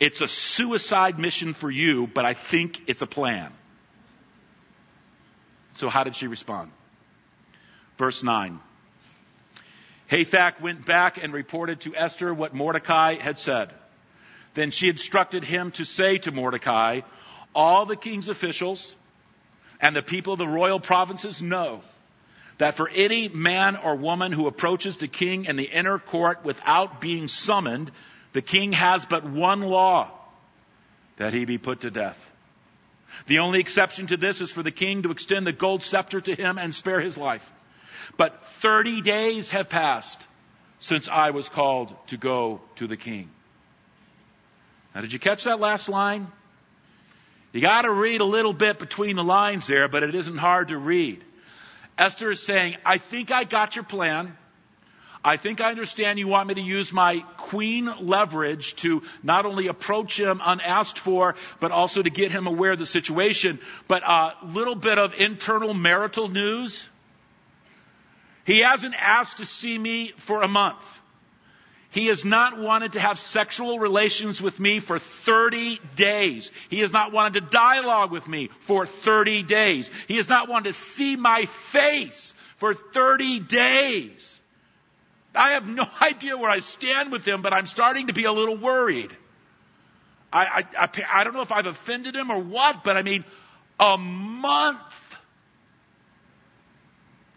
It's 0.00 0.20
a 0.20 0.28
suicide 0.28 1.18
mission 1.18 1.52
for 1.52 1.70
you, 1.70 2.06
but 2.06 2.24
I 2.24 2.34
think 2.34 2.82
it's 2.86 3.02
a 3.02 3.06
plan. 3.06 3.52
So 5.74 5.88
how 5.88 6.04
did 6.04 6.16
she 6.16 6.26
respond? 6.26 6.70
Verse 7.98 8.22
9. 8.22 8.60
Hathach 10.10 10.60
went 10.60 10.86
back 10.86 11.22
and 11.22 11.32
reported 11.32 11.80
to 11.80 11.94
Esther 11.94 12.32
what 12.32 12.54
Mordecai 12.54 13.16
had 13.16 13.38
said. 13.38 13.70
Then 14.54 14.70
she 14.70 14.88
instructed 14.88 15.44
him 15.44 15.70
to 15.72 15.84
say 15.84 16.18
to 16.18 16.32
Mordecai, 16.32 17.02
all 17.54 17.86
the 17.86 17.96
king's 17.96 18.28
officials 18.28 18.94
and 19.80 19.94
the 19.94 20.02
people 20.02 20.32
of 20.32 20.38
the 20.38 20.48
royal 20.48 20.80
provinces 20.80 21.42
know 21.42 21.82
that 22.58 22.74
for 22.74 22.88
any 22.88 23.28
man 23.28 23.76
or 23.76 23.94
woman 23.94 24.32
who 24.32 24.46
approaches 24.46 24.96
the 24.96 25.08
king 25.08 25.44
in 25.44 25.56
the 25.56 25.64
inner 25.64 25.98
court 25.98 26.44
without 26.44 27.00
being 27.00 27.28
summoned, 27.28 27.90
the 28.32 28.42
king 28.42 28.72
has 28.72 29.04
but 29.04 29.24
one 29.24 29.62
law, 29.62 30.10
that 31.16 31.32
he 31.32 31.44
be 31.44 31.58
put 31.58 31.80
to 31.80 31.90
death. 31.90 32.24
The 33.26 33.40
only 33.40 33.60
exception 33.60 34.06
to 34.08 34.16
this 34.16 34.40
is 34.40 34.50
for 34.50 34.62
the 34.62 34.70
king 34.70 35.02
to 35.02 35.10
extend 35.10 35.46
the 35.46 35.52
gold 35.52 35.82
scepter 35.82 36.20
to 36.20 36.34
him 36.34 36.58
and 36.58 36.74
spare 36.74 37.00
his 37.00 37.18
life. 37.18 37.50
But 38.16 38.44
30 38.60 39.02
days 39.02 39.50
have 39.50 39.68
passed 39.68 40.24
since 40.78 41.08
I 41.08 41.30
was 41.30 41.48
called 41.48 41.94
to 42.08 42.16
go 42.16 42.60
to 42.76 42.86
the 42.86 42.96
king. 42.96 43.30
Now, 44.94 45.00
did 45.00 45.12
you 45.12 45.18
catch 45.18 45.44
that 45.44 45.60
last 45.60 45.88
line? 45.88 46.28
You 47.52 47.60
got 47.60 47.82
to 47.82 47.90
read 47.90 48.20
a 48.20 48.24
little 48.24 48.52
bit 48.52 48.78
between 48.78 49.16
the 49.16 49.24
lines 49.24 49.66
there, 49.66 49.88
but 49.88 50.02
it 50.02 50.14
isn't 50.14 50.36
hard 50.36 50.68
to 50.68 50.78
read. 50.78 51.22
Esther 51.96 52.30
is 52.30 52.42
saying, 52.42 52.76
I 52.84 52.98
think 52.98 53.30
I 53.30 53.44
got 53.44 53.74
your 53.74 53.84
plan. 53.84 54.36
I 55.24 55.36
think 55.36 55.60
I 55.60 55.70
understand 55.70 56.18
you 56.18 56.28
want 56.28 56.48
me 56.48 56.54
to 56.54 56.60
use 56.60 56.92
my 56.92 57.20
queen 57.36 57.92
leverage 58.00 58.76
to 58.76 59.02
not 59.22 59.46
only 59.46 59.66
approach 59.66 60.18
him 60.18 60.40
unasked 60.44 60.98
for, 60.98 61.34
but 61.60 61.72
also 61.72 62.02
to 62.02 62.10
get 62.10 62.30
him 62.30 62.46
aware 62.46 62.72
of 62.72 62.78
the 62.78 62.86
situation. 62.86 63.58
But 63.88 64.02
a 64.04 64.34
little 64.44 64.76
bit 64.76 64.98
of 64.98 65.14
internal 65.14 65.74
marital 65.74 66.28
news. 66.28 66.88
He 68.44 68.60
hasn't 68.60 68.94
asked 68.94 69.38
to 69.38 69.46
see 69.46 69.76
me 69.76 70.12
for 70.16 70.42
a 70.42 70.48
month. 70.48 70.84
He 71.90 72.06
has 72.06 72.24
not 72.24 72.58
wanted 72.58 72.92
to 72.92 73.00
have 73.00 73.18
sexual 73.18 73.78
relations 73.78 74.42
with 74.42 74.60
me 74.60 74.78
for 74.78 74.98
30 74.98 75.80
days. 75.96 76.50
He 76.68 76.80
has 76.80 76.92
not 76.92 77.12
wanted 77.12 77.34
to 77.34 77.50
dialogue 77.50 78.10
with 78.10 78.28
me 78.28 78.50
for 78.60 78.84
30 78.84 79.42
days. 79.42 79.90
He 80.06 80.16
has 80.16 80.28
not 80.28 80.48
wanted 80.48 80.74
to 80.74 80.78
see 80.78 81.16
my 81.16 81.46
face 81.46 82.34
for 82.58 82.74
30 82.74 83.40
days. 83.40 84.40
I 85.38 85.50
have 85.52 85.66
no 85.66 85.86
idea 86.02 86.36
where 86.36 86.50
I 86.50 86.58
stand 86.58 87.12
with 87.12 87.26
him, 87.26 87.42
but 87.42 87.52
I'm 87.54 87.66
starting 87.66 88.08
to 88.08 88.12
be 88.12 88.24
a 88.24 88.32
little 88.32 88.56
worried. 88.56 89.16
I, 90.32 90.64
I, 90.78 90.84
I, 90.84 91.20
I 91.20 91.24
don't 91.24 91.32
know 91.32 91.42
if 91.42 91.52
I've 91.52 91.66
offended 91.66 92.14
him 92.14 92.30
or 92.30 92.38
what, 92.38 92.84
but 92.84 92.96
I 92.96 93.02
mean, 93.02 93.24
a 93.80 93.96
month. 93.96 95.16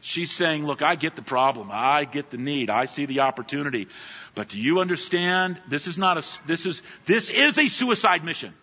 She's 0.01 0.31
saying, 0.31 0.65
look, 0.65 0.81
I 0.81 0.95
get 0.95 1.15
the 1.15 1.21
problem. 1.21 1.69
I 1.71 2.05
get 2.05 2.31
the 2.31 2.37
need. 2.37 2.71
I 2.71 2.85
see 2.85 3.05
the 3.05 3.21
opportunity. 3.21 3.87
But 4.33 4.49
do 4.49 4.59
you 4.59 4.79
understand? 4.79 5.61
This 5.69 5.85
is 5.85 5.97
not 5.97 6.17
a, 6.17 6.47
this 6.47 6.65
is, 6.65 6.81
this 7.05 7.29
is 7.29 7.59
a 7.59 7.67
suicide 7.67 8.23
mission. 8.25 8.53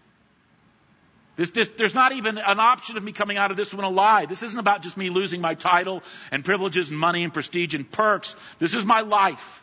This, 1.39 1.51
this, 1.51 1.69
there's 1.77 1.95
not 1.95 2.11
even 2.11 2.37
an 2.37 2.59
option 2.59 2.97
of 2.97 3.05
me 3.05 3.13
coming 3.13 3.37
out 3.39 3.53
of 3.53 3.57
this 3.57 3.73
one 3.73 3.85
alive. 3.85 4.29
This 4.29 4.43
isn't 4.43 4.59
about 4.59 4.83
just 4.83 4.97
me 4.97 5.09
losing 5.09 5.41
my 5.41 5.55
title 5.55 6.03
and 6.33 6.45
privileges 6.45 6.91
and 6.91 6.99
money 6.99 7.23
and 7.23 7.33
prestige 7.33 7.75
and 7.75 7.89
perks. 7.89 8.35
This 8.59 8.75
is 8.75 8.85
my 8.85 9.03
life. 9.03 9.63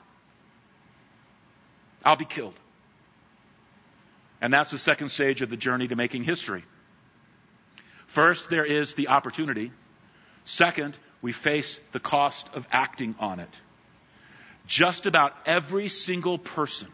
I'll 2.05 2.15
be 2.15 2.23
killed. 2.23 2.53
And 4.39 4.53
that's 4.53 4.71
the 4.71 4.77
second 4.77 5.09
stage 5.09 5.41
of 5.41 5.49
the 5.49 5.57
journey 5.57 5.89
to 5.89 5.97
making 5.97 6.23
history. 6.23 6.63
First, 8.07 8.49
there 8.49 8.65
is 8.65 8.93
the 8.93 9.09
opportunity. 9.09 9.73
Second, 10.45 10.97
we 11.21 11.33
face 11.33 11.81
the 11.91 11.99
cost 11.99 12.47
of 12.53 12.65
acting 12.71 13.15
on 13.19 13.41
it. 13.41 13.59
Just 14.65 15.07
about 15.07 15.35
every 15.45 15.89
single 15.89 16.38
person 16.38 16.88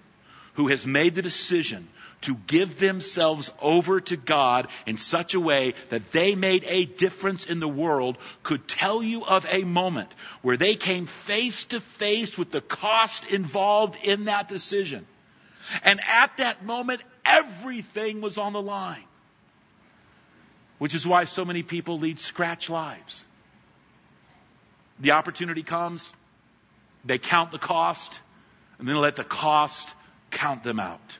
who 0.56 0.70
has 0.70 0.88
made 0.88 1.13
the 1.13 1.22
decision 1.22 1.88
to 2.22 2.36
give 2.48 2.78
themselves 2.78 3.52
over 3.62 4.00
to 4.00 4.16
God 4.16 4.68
in 4.86 4.98
such 4.98 5.34
a 5.34 5.40
way 5.40 5.74
that 5.90 6.12
they 6.12 6.36
made 6.36 6.64
a 6.68 6.86
difference 6.86 7.46
in 7.46 7.60
the 7.60 7.68
world 7.68 8.18
could 8.44 8.68
tell 8.68 9.02
you 9.02 9.26
of 9.26 9.46
a 9.50 9.64
moment 9.64 10.14
where 10.42 10.58
they 10.58 10.76
came 10.76 11.06
face 11.06 11.66
to 11.66 11.80
face 11.80 12.38
with 12.38 12.52
the 12.52 12.62
cost 12.62 13.26
involved 13.26 13.98
in 14.04 14.26
that 14.26 14.48
decision. 14.48 15.06
And 15.84 16.00
at 16.08 16.38
that 16.38 16.64
moment, 16.64 17.02
everything 17.26 18.22
was 18.22 18.38
on 18.38 18.54
the 18.54 18.62
line. 18.62 19.04
Which 20.78 20.96
is 20.96 21.06
why 21.06 21.26
so 21.26 21.46
many 21.46 21.64
people 21.64 22.00
lead 22.00 22.20
scratch 22.20 22.70
lives. 22.70 23.26
The 25.00 25.12
opportunity 25.12 25.64
comes, 25.64 26.14
they 27.06 27.18
count 27.18 27.52
the 27.52 27.60
cost, 27.60 28.20
and 28.78 28.88
then 28.88 28.96
let 28.98 29.16
the 29.16 29.24
cost 29.24 29.94
count 30.30 30.64
them 30.64 30.80
out. 30.80 31.18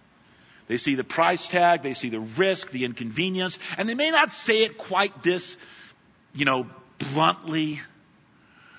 They 0.72 0.78
see 0.78 0.96
the 0.96 1.04
price 1.04 1.50
tag, 1.50 1.84
they 1.84 1.94
see 1.94 2.08
the 2.08 2.22
risk, 2.22 2.72
the 2.72 2.86
inconvenience, 2.86 3.60
and 3.78 3.90
they 3.90 3.94
may 3.94 4.10
not 4.10 4.32
say 4.32 4.64
it 4.64 4.78
quite 4.78 5.22
this, 5.22 5.58
you 6.34 6.46
know, 6.46 6.66
bluntly, 6.98 7.82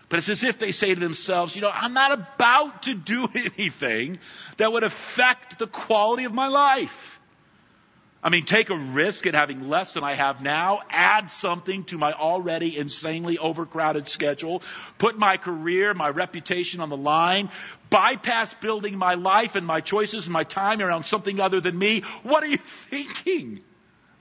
but 0.08 0.16
it's 0.16 0.30
as 0.30 0.42
if 0.42 0.58
they 0.58 0.72
say 0.72 0.94
to 0.94 0.98
themselves, 0.98 1.54
you 1.54 1.60
know, 1.60 1.70
I'm 1.70 1.92
not 1.92 2.12
about 2.12 2.84
to 2.84 2.94
do 2.94 3.28
anything 3.34 4.16
that 4.56 4.72
would 4.72 4.84
affect 4.84 5.58
the 5.58 5.66
quality 5.66 6.24
of 6.24 6.32
my 6.32 6.48
life. 6.48 7.20
I 8.24 8.30
mean, 8.30 8.44
take 8.44 8.70
a 8.70 8.76
risk 8.76 9.26
at 9.26 9.34
having 9.34 9.68
less 9.68 9.94
than 9.94 10.04
I 10.04 10.14
have 10.14 10.40
now, 10.40 10.82
add 10.90 11.28
something 11.28 11.82
to 11.84 11.98
my 11.98 12.12
already 12.12 12.78
insanely 12.78 13.36
overcrowded 13.36 14.06
schedule, 14.06 14.62
put 14.98 15.18
my 15.18 15.38
career, 15.38 15.92
my 15.92 16.08
reputation 16.08 16.80
on 16.80 16.88
the 16.88 16.96
line, 16.96 17.50
bypass 17.90 18.54
building 18.54 18.96
my 18.96 19.14
life 19.14 19.56
and 19.56 19.66
my 19.66 19.80
choices 19.80 20.26
and 20.26 20.32
my 20.32 20.44
time 20.44 20.80
around 20.80 21.02
something 21.02 21.40
other 21.40 21.60
than 21.60 21.76
me. 21.76 22.02
What 22.22 22.44
are 22.44 22.46
you 22.46 22.58
thinking? 22.90 23.60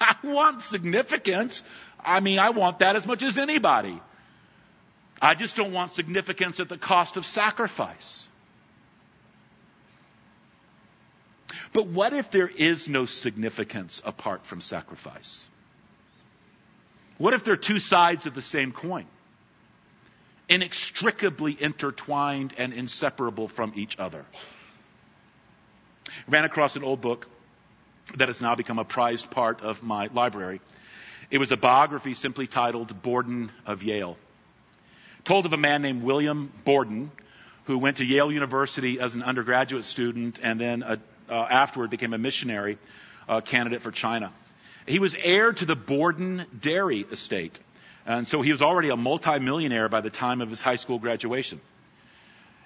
I 0.00 0.14
want 0.22 0.62
significance. 0.62 1.64
I 2.04 2.20
mean, 2.20 2.38
I 2.38 2.50
want 2.50 2.80
that 2.80 2.96
as 2.96 3.06
much 3.06 3.22
as 3.22 3.38
anybody. 3.38 3.98
I 5.22 5.34
just 5.34 5.56
don't 5.56 5.72
want 5.72 5.90
significance 5.92 6.60
at 6.60 6.68
the 6.68 6.78
cost 6.78 7.16
of 7.16 7.24
sacrifice. 7.24 8.27
But 11.72 11.86
what 11.86 12.12
if 12.12 12.30
there 12.30 12.48
is 12.48 12.88
no 12.88 13.06
significance 13.06 14.02
apart 14.04 14.46
from 14.46 14.60
sacrifice? 14.60 15.48
What 17.18 17.34
if 17.34 17.44
there 17.44 17.54
are 17.54 17.58
two 17.58 17.78
sides 17.78 18.26
of 18.26 18.34
the 18.34 18.42
same 18.42 18.72
coin? 18.72 19.06
Inextricably 20.48 21.56
intertwined 21.58 22.54
and 22.56 22.72
inseparable 22.72 23.48
from 23.48 23.72
each 23.76 23.98
other. 23.98 24.24
Ran 26.28 26.44
across 26.44 26.76
an 26.76 26.84
old 26.84 27.00
book 27.00 27.26
that 28.16 28.28
has 28.28 28.40
now 28.40 28.54
become 28.54 28.78
a 28.78 28.84
prized 28.84 29.30
part 29.30 29.60
of 29.60 29.82
my 29.82 30.08
library. 30.12 30.60
It 31.30 31.38
was 31.38 31.52
a 31.52 31.56
biography 31.56 32.14
simply 32.14 32.46
titled 32.46 33.02
Borden 33.02 33.50
of 33.66 33.82
Yale. 33.82 34.16
Told 35.24 35.44
of 35.44 35.52
a 35.52 35.58
man 35.58 35.82
named 35.82 36.02
William 36.02 36.50
Borden, 36.64 37.10
who 37.64 37.76
went 37.78 37.98
to 37.98 38.04
Yale 38.04 38.32
University 38.32 38.98
as 38.98 39.14
an 39.14 39.22
undergraduate 39.22 39.84
student 39.84 40.38
and 40.42 40.58
then 40.58 40.82
a 40.82 40.98
uh, 41.28 41.34
afterward 41.34 41.90
became 41.90 42.14
a 42.14 42.18
missionary 42.18 42.78
uh, 43.28 43.40
candidate 43.40 43.82
for 43.82 43.90
China. 43.90 44.32
He 44.86 44.98
was 44.98 45.14
heir 45.14 45.52
to 45.52 45.66
the 45.66 45.76
Borden 45.76 46.46
Dairy 46.58 47.04
Estate. 47.12 47.58
And 48.06 48.26
so 48.26 48.40
he 48.40 48.52
was 48.52 48.62
already 48.62 48.88
a 48.88 48.96
multimillionaire 48.96 49.90
by 49.90 50.00
the 50.00 50.08
time 50.08 50.40
of 50.40 50.48
his 50.48 50.62
high 50.62 50.76
school 50.76 50.98
graduation. 50.98 51.60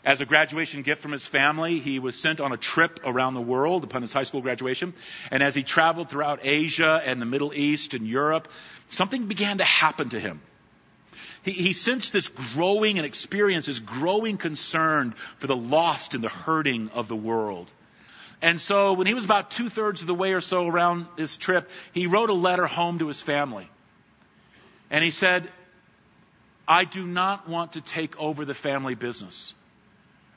As 0.05 0.21
a 0.21 0.25
graduation 0.25 0.83
gift 0.83 1.01
from 1.01 1.13
his 1.13 1.25
family, 1.25 1.79
he 1.79 2.01
was 2.01 2.19
sent 2.19 2.41
on 2.41 2.53
a 2.53 2.57
trip 2.57 3.01
around 3.05 3.35
the 3.35 3.41
world 3.41 3.85
upon 3.85 4.03
his 4.03 4.13
high 4.13 4.25
school 4.25 4.41
graduation. 4.41 4.95
And 5.31 5.43
as 5.43 5.55
he 5.55 5.63
traveled 5.63 6.11
throughout 6.11 6.41
Asia 6.43 7.01
and 7.05 7.21
the 7.21 7.27
Middle 7.27 7.53
East 7.55 7.95
and 7.95 8.07
Europe, 8.07 8.49
something 8.89 9.27
began 9.27 9.59
to 9.59 9.65
happen 9.65 10.09
to 10.11 10.19
him. 10.19 10.41
He, 11.45 11.53
he 11.53 11.73
sensed 11.73 12.13
this 12.13 12.29
growing 12.29 12.99
and 12.99 13.07
experienced 13.07 13.69
this 13.69 13.79
growing 13.79 14.39
concern 14.39 15.15
for 15.39 15.47
the 15.47 15.57
lost 15.57 16.15
and 16.15 16.23
the 16.23 16.29
hurting 16.29 16.91
of 16.95 17.07
the 17.07 17.17
world. 17.17 17.71
And 18.43 18.61
so 18.61 18.95
when 18.95 19.07
he 19.07 19.15
was 19.15 19.25
about 19.25 19.53
two 19.53 19.71
thirds 19.71 20.01
of 20.01 20.09
the 20.09 20.15
way 20.15 20.33
or 20.33 20.41
so 20.41 20.67
around 20.67 21.07
his 21.17 21.37
trip, 21.37 21.71
he 21.93 22.09
wrote 22.09 22.29
a 22.29 22.35
letter 22.35 22.67
home 22.67 22.99
to 22.99 23.07
his 23.07 23.23
family. 23.23 23.71
And 24.91 25.03
he 25.05 25.13
said, 25.13 25.49
I 26.67 26.85
do 26.85 27.07
not 27.07 27.49
want 27.49 27.75
to 27.75 27.81
take 27.81 28.19
over 28.19 28.45
the 28.45 28.55
family 28.55 28.97
business. 28.97 29.55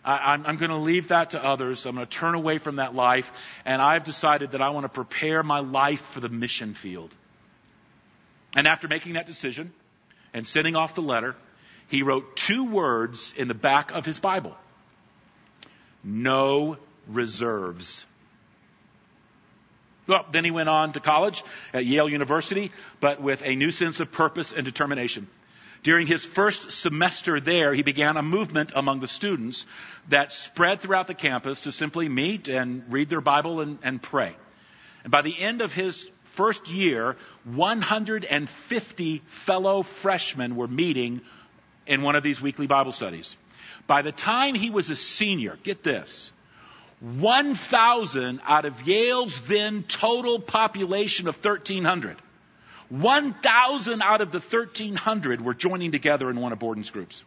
I, 0.04 0.36
am 0.36 0.58
going 0.58 0.70
to 0.70 0.78
leave 0.78 1.08
that 1.08 1.32
to 1.32 1.44
others. 1.44 1.88
I'm 1.88 1.96
going 1.96 2.06
to 2.06 2.12
turn 2.12 2.36
away 2.36 2.60
from 2.60 2.76
that 2.76 2.94
life. 2.94 3.32
And 3.66 3.82
I've 3.82 4.04
decided 4.04 4.52
that 4.52 4.62
I 4.62 4.70
want 4.70 4.84
to 4.84 4.90
prepare 4.90 5.42
my 5.42 5.60
life 5.62 6.02
for 6.02 6.20
the 6.20 6.30
mission 6.30 6.76
field. 6.76 7.10
And 8.56 8.68
after 8.68 8.88
making 8.88 9.14
that 9.14 9.26
decision 9.26 9.74
and 10.32 10.46
sending 10.46 10.76
off 10.76 10.94
the 10.94 11.02
letter, 11.02 11.36
he 11.88 12.04
wrote 12.04 12.36
two 12.36 12.70
words 12.70 13.34
in 13.36 13.48
the 13.48 13.56
back 13.56 13.92
of 13.92 14.06
his 14.06 14.20
Bible. 14.20 14.56
No 16.04 16.78
reserves. 17.08 18.06
Well, 20.08 20.26
then 20.32 20.46
he 20.46 20.52
went 20.52 20.70
on 20.70 20.94
to 20.94 21.00
college 21.00 21.44
at 21.74 21.86
Yale 21.86 22.10
University, 22.10 22.72
but 23.00 23.22
with 23.22 23.42
a 23.44 23.56
new 23.56 23.72
sense 23.72 24.00
of 24.00 24.12
purpose 24.12 24.54
and 24.54 24.64
determination. 24.64 25.28
During 25.82 26.08
his 26.08 26.26
first 26.26 26.72
semester 26.72 27.40
there, 27.40 27.74
he 27.74 27.84
began 27.84 28.18
a 28.18 28.24
movement 28.24 28.72
among 28.76 29.02
the 29.02 29.08
students 29.08 29.66
that 30.10 30.32
spread 30.32 30.80
throughout 30.80 31.08
the 31.08 31.14
campus 31.14 31.62
to 31.62 31.72
simply 31.72 32.10
meet 32.10 32.48
and 32.48 32.84
read 32.90 33.10
their 33.10 33.22
Bible 33.22 33.62
and, 33.62 33.78
and 33.84 34.02
pray. 34.02 34.36
And 35.04 35.12
by 35.12 35.22
the 35.22 35.40
end 35.40 35.62
of 35.62 35.74
his 35.74 36.10
first 36.34 36.70
year, 36.70 37.18
150 37.44 39.22
fellow 39.28 39.84
freshmen 39.84 40.56
were 40.56 40.68
meeting 40.68 41.22
in 41.86 42.02
one 42.02 42.16
of 42.16 42.24
these 42.24 42.42
weekly 42.42 42.68
Bible 42.68 42.92
studies. 42.92 43.38
By 43.88 44.02
the 44.02 44.12
time 44.12 44.56
he 44.56 44.70
was 44.72 44.90
a 44.90 44.96
senior, 44.96 45.58
get 45.62 45.84
this, 45.84 46.32
1,000 47.02 48.42
out 48.46 48.66
of 48.66 48.88
Yale's 48.88 49.40
then 49.42 49.84
total 49.84 50.40
population 50.40 51.28
of 51.28 51.36
1,300. 51.44 52.18
1,000 52.90 54.02
out 54.02 54.22
of 54.22 54.32
the 54.32 54.40
1,300 54.40 55.42
were 55.42 55.54
joining 55.54 55.92
together 55.92 56.30
in 56.30 56.40
one 56.40 56.54
of 56.54 56.60
Borden's 56.60 56.90
groups. 56.90 57.24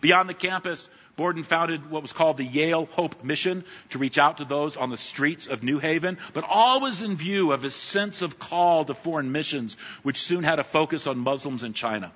Beyond 0.00 0.28
the 0.28 0.34
campus, 0.34 0.88
Borden 1.16 1.42
founded 1.42 1.90
what 1.90 2.02
was 2.02 2.12
called 2.12 2.38
the 2.38 2.44
Yale 2.44 2.86
Hope 2.92 3.22
Mission 3.22 3.64
to 3.90 3.98
reach 3.98 4.16
out 4.16 4.38
to 4.38 4.44
those 4.44 4.76
on 4.76 4.90
the 4.90 4.96
streets 4.96 5.48
of 5.48 5.62
New 5.62 5.78
Haven, 5.78 6.18
but 6.32 6.44
always 6.44 7.02
in 7.02 7.16
view 7.16 7.52
of 7.52 7.62
his 7.62 7.74
sense 7.74 8.22
of 8.22 8.38
call 8.38 8.84
to 8.86 8.94
foreign 8.94 9.32
missions, 9.32 9.76
which 10.02 10.22
soon 10.22 10.44
had 10.44 10.58
a 10.58 10.64
focus 10.64 11.06
on 11.06 11.18
Muslims 11.18 11.62
in 11.62 11.74
China. 11.74 12.12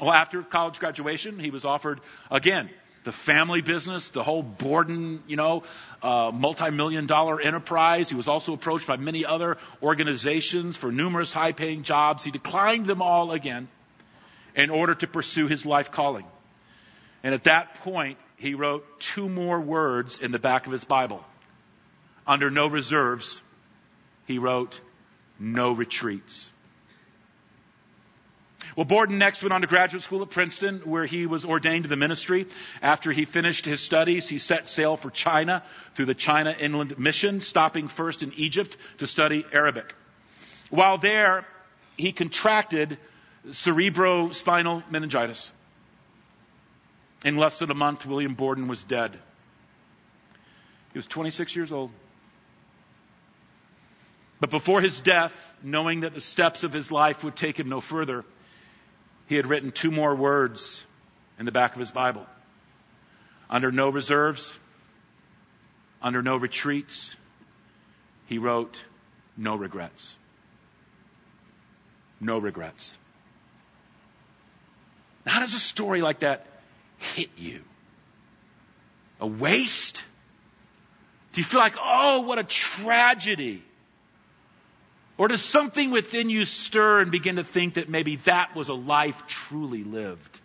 Well, 0.00 0.12
after 0.12 0.42
college 0.42 0.78
graduation, 0.78 1.38
he 1.38 1.50
was 1.50 1.64
offered 1.64 2.00
again 2.30 2.70
the 3.04 3.12
family 3.12 3.62
business, 3.62 4.08
the 4.08 4.22
whole 4.22 4.42
Borden, 4.42 5.22
you 5.26 5.36
know, 5.36 5.64
uh, 6.02 6.30
multi-million 6.32 7.06
dollar 7.06 7.40
enterprise. 7.40 8.08
He 8.08 8.14
was 8.14 8.28
also 8.28 8.52
approached 8.52 8.86
by 8.86 8.96
many 8.96 9.24
other 9.24 9.58
organizations 9.82 10.76
for 10.76 10.92
numerous 10.92 11.32
high-paying 11.32 11.82
jobs. 11.82 12.24
He 12.24 12.30
declined 12.30 12.86
them 12.86 13.02
all 13.02 13.32
again 13.32 13.68
in 14.54 14.70
order 14.70 14.94
to 14.94 15.06
pursue 15.06 15.48
his 15.48 15.66
life 15.66 15.90
calling. 15.90 16.24
And 17.22 17.34
at 17.34 17.44
that 17.44 17.74
point, 17.82 18.18
he 18.36 18.54
wrote 18.54 18.84
two 19.00 19.28
more 19.28 19.60
words 19.60 20.18
in 20.18 20.32
the 20.32 20.38
back 20.38 20.66
of 20.66 20.72
his 20.72 20.84
Bible. 20.84 21.24
Under 22.26 22.50
no 22.50 22.66
reserves, 22.66 23.40
he 24.26 24.38
wrote, 24.38 24.80
no 25.38 25.72
retreats. 25.72 26.50
Well, 28.76 28.86
Borden 28.86 29.18
next 29.18 29.42
went 29.42 29.52
on 29.52 29.60
to 29.60 29.66
graduate 29.66 30.02
school 30.02 30.22
at 30.22 30.30
Princeton, 30.30 30.80
where 30.84 31.04
he 31.04 31.26
was 31.26 31.44
ordained 31.44 31.84
to 31.84 31.90
the 31.90 31.96
ministry. 31.96 32.46
After 32.80 33.12
he 33.12 33.26
finished 33.26 33.66
his 33.66 33.80
studies, 33.80 34.28
he 34.28 34.38
set 34.38 34.66
sail 34.66 34.96
for 34.96 35.10
China 35.10 35.62
through 35.94 36.06
the 36.06 36.14
China 36.14 36.54
Inland 36.58 36.98
Mission, 36.98 37.42
stopping 37.42 37.88
first 37.88 38.22
in 38.22 38.32
Egypt 38.34 38.76
to 38.98 39.06
study 39.06 39.44
Arabic. 39.52 39.94
While 40.70 40.96
there, 40.96 41.46
he 41.98 42.12
contracted 42.12 42.96
cerebrospinal 43.48 44.90
meningitis. 44.90 45.52
In 47.24 47.36
less 47.36 47.58
than 47.58 47.70
a 47.70 47.74
month, 47.74 48.06
William 48.06 48.34
Borden 48.34 48.68
was 48.68 48.82
dead. 48.82 49.18
He 50.92 50.98
was 50.98 51.06
26 51.06 51.54
years 51.54 51.72
old. 51.72 51.90
But 54.40 54.50
before 54.50 54.80
his 54.80 55.00
death, 55.00 55.32
knowing 55.62 56.00
that 56.00 56.14
the 56.14 56.20
steps 56.20 56.64
of 56.64 56.72
his 56.72 56.90
life 56.90 57.22
would 57.22 57.36
take 57.36 57.60
him 57.60 57.68
no 57.68 57.80
further, 57.80 58.24
he 59.32 59.36
had 59.36 59.46
written 59.46 59.72
two 59.72 59.90
more 59.90 60.14
words 60.14 60.84
in 61.38 61.46
the 61.46 61.52
back 61.52 61.72
of 61.72 61.80
his 61.80 61.90
Bible. 61.90 62.26
Under 63.48 63.72
no 63.72 63.88
reserves, 63.88 64.58
under 66.02 66.20
no 66.20 66.36
retreats, 66.36 67.16
he 68.26 68.36
wrote, 68.36 68.84
no 69.34 69.56
regrets. 69.56 70.14
No 72.20 72.36
regrets. 72.36 72.98
How 75.26 75.40
does 75.40 75.54
a 75.54 75.58
story 75.58 76.02
like 76.02 76.18
that 76.18 76.46
hit 76.98 77.30
you? 77.38 77.62
A 79.18 79.26
waste? 79.26 80.04
Do 81.32 81.40
you 81.40 81.44
feel 81.46 81.60
like, 81.60 81.76
oh, 81.82 82.20
what 82.20 82.38
a 82.38 82.44
tragedy? 82.44 83.62
Or 85.22 85.28
does 85.28 85.40
something 85.40 85.92
within 85.92 86.30
you 86.30 86.44
stir 86.44 86.98
and 86.98 87.12
begin 87.12 87.36
to 87.36 87.44
think 87.44 87.74
that 87.74 87.88
maybe 87.88 88.16
that 88.24 88.56
was 88.56 88.70
a 88.70 88.74
life 88.74 89.22
truly 89.28 89.84
lived? 89.84 90.40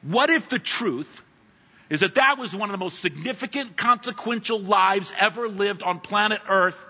What 0.00 0.30
if 0.30 0.48
the 0.48 0.58
truth 0.58 1.22
is 1.90 2.00
that 2.00 2.14
that 2.14 2.38
was 2.38 2.56
one 2.56 2.70
of 2.70 2.72
the 2.72 2.82
most 2.82 3.00
significant, 3.00 3.76
consequential 3.76 4.58
lives 4.58 5.12
ever 5.18 5.50
lived 5.50 5.82
on 5.82 6.00
planet 6.00 6.40
Earth, 6.48 6.82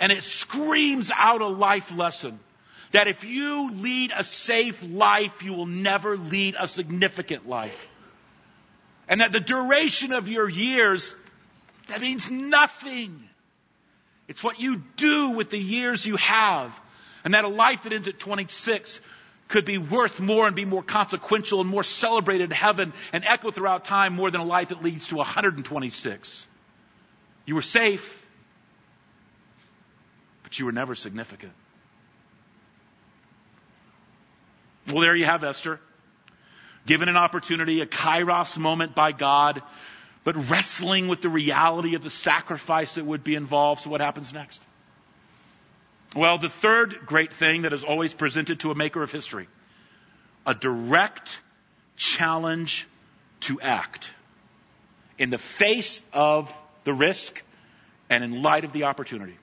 and 0.00 0.10
it 0.10 0.24
screams 0.24 1.12
out 1.14 1.40
a 1.40 1.46
life 1.46 1.92
lesson 1.96 2.40
that 2.90 3.06
if 3.06 3.22
you 3.22 3.70
lead 3.70 4.10
a 4.12 4.24
safe 4.24 4.82
life, 4.82 5.44
you 5.44 5.52
will 5.52 5.66
never 5.66 6.16
lead 6.16 6.56
a 6.58 6.66
significant 6.66 7.48
life. 7.48 7.88
And 9.08 9.20
that 9.20 9.30
the 9.30 9.38
duration 9.38 10.12
of 10.12 10.28
your 10.28 10.48
years, 10.48 11.14
that 11.86 12.00
means 12.00 12.28
nothing. 12.28 13.28
It's 14.28 14.42
what 14.42 14.60
you 14.60 14.82
do 14.96 15.30
with 15.30 15.50
the 15.50 15.58
years 15.58 16.04
you 16.06 16.16
have. 16.16 16.78
And 17.24 17.34
that 17.34 17.44
a 17.44 17.48
life 17.48 17.84
that 17.84 17.92
ends 17.92 18.08
at 18.08 18.18
26 18.18 19.00
could 19.48 19.64
be 19.64 19.78
worth 19.78 20.20
more 20.20 20.46
and 20.46 20.56
be 20.56 20.64
more 20.64 20.82
consequential 20.82 21.60
and 21.60 21.68
more 21.68 21.82
celebrated 21.82 22.44
in 22.44 22.50
heaven 22.50 22.92
and 23.12 23.24
echo 23.24 23.50
throughout 23.50 23.84
time 23.84 24.14
more 24.14 24.30
than 24.30 24.40
a 24.40 24.44
life 24.44 24.68
that 24.68 24.82
leads 24.82 25.08
to 25.08 25.16
126. 25.16 26.46
You 27.46 27.54
were 27.54 27.62
safe, 27.62 28.26
but 30.42 30.58
you 30.58 30.64
were 30.64 30.72
never 30.72 30.94
significant. 30.94 31.52
Well, 34.88 35.00
there 35.00 35.16
you 35.16 35.24
have 35.24 35.44
Esther. 35.44 35.80
Given 36.86 37.08
an 37.08 37.16
opportunity, 37.16 37.80
a 37.80 37.86
kairos 37.86 38.58
moment 38.58 38.94
by 38.94 39.12
God 39.12 39.62
but 40.24 40.50
wrestling 40.50 41.06
with 41.06 41.20
the 41.20 41.28
reality 41.28 41.94
of 41.94 42.02
the 42.02 42.10
sacrifice 42.10 42.94
that 42.96 43.04
would 43.04 43.22
be 43.22 43.34
involved. 43.34 43.82
So 43.82 43.90
what 43.90 44.00
happens 44.00 44.32
next? 44.32 44.64
Well, 46.16 46.38
the 46.38 46.48
third 46.48 47.00
great 47.06 47.32
thing 47.32 47.62
that 47.62 47.72
is 47.72 47.84
always 47.84 48.14
presented 48.14 48.60
to 48.60 48.70
a 48.70 48.74
maker 48.74 49.02
of 49.02 49.12
history, 49.12 49.48
a 50.46 50.54
direct 50.54 51.38
challenge 51.96 52.86
to 53.40 53.60
act 53.60 54.10
in 55.18 55.30
the 55.30 55.38
face 55.38 56.00
of 56.12 56.52
the 56.84 56.94
risk 56.94 57.42
and 58.08 58.24
in 58.24 58.42
light 58.42 58.64
of 58.64 58.72
the 58.72 58.84
opportunity. 58.84 59.36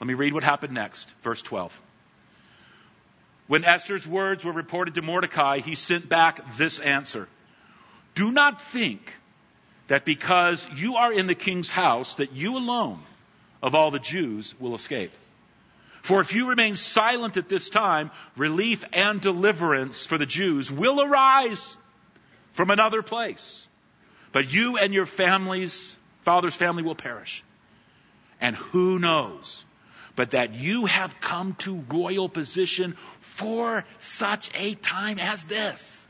Let 0.00 0.06
me 0.06 0.14
read 0.14 0.32
what 0.32 0.44
happened 0.44 0.74
next, 0.74 1.12
verse 1.22 1.42
12. 1.42 1.80
When 3.46 3.64
Esther's 3.64 4.06
words 4.06 4.44
were 4.44 4.52
reported 4.52 4.94
to 4.94 5.02
Mordecai, 5.02 5.58
he 5.58 5.74
sent 5.74 6.08
back 6.08 6.56
this 6.56 6.78
answer. 6.78 7.28
Do 8.14 8.30
not 8.30 8.60
think 8.60 9.12
that 9.88 10.04
because 10.04 10.68
you 10.76 10.96
are 10.96 11.12
in 11.12 11.26
the 11.26 11.34
king's 11.34 11.70
house, 11.70 12.14
that 12.14 12.32
you 12.32 12.56
alone 12.56 13.00
of 13.62 13.74
all 13.74 13.90
the 13.90 13.98
Jews 13.98 14.54
will 14.60 14.74
escape. 14.74 15.12
For 16.02 16.20
if 16.20 16.34
you 16.34 16.48
remain 16.48 16.76
silent 16.76 17.36
at 17.36 17.48
this 17.48 17.68
time, 17.68 18.10
relief 18.36 18.84
and 18.92 19.20
deliverance 19.20 20.06
for 20.06 20.16
the 20.16 20.26
Jews 20.26 20.70
will 20.70 21.02
arise 21.02 21.76
from 22.52 22.70
another 22.70 23.02
place. 23.02 23.68
But 24.32 24.52
you 24.52 24.78
and 24.78 24.94
your 24.94 25.06
families, 25.06 25.96
father's 26.22 26.54
family 26.54 26.82
will 26.82 26.94
perish. 26.94 27.42
And 28.40 28.54
who 28.54 28.98
knows 28.98 29.64
but 30.18 30.32
that 30.32 30.52
you 30.52 30.86
have 30.86 31.20
come 31.20 31.54
to 31.60 31.84
royal 31.88 32.28
position 32.28 32.96
for 33.20 33.84
such 34.00 34.50
a 34.52 34.74
time 34.74 35.20
as 35.20 35.44
this. 35.44 36.04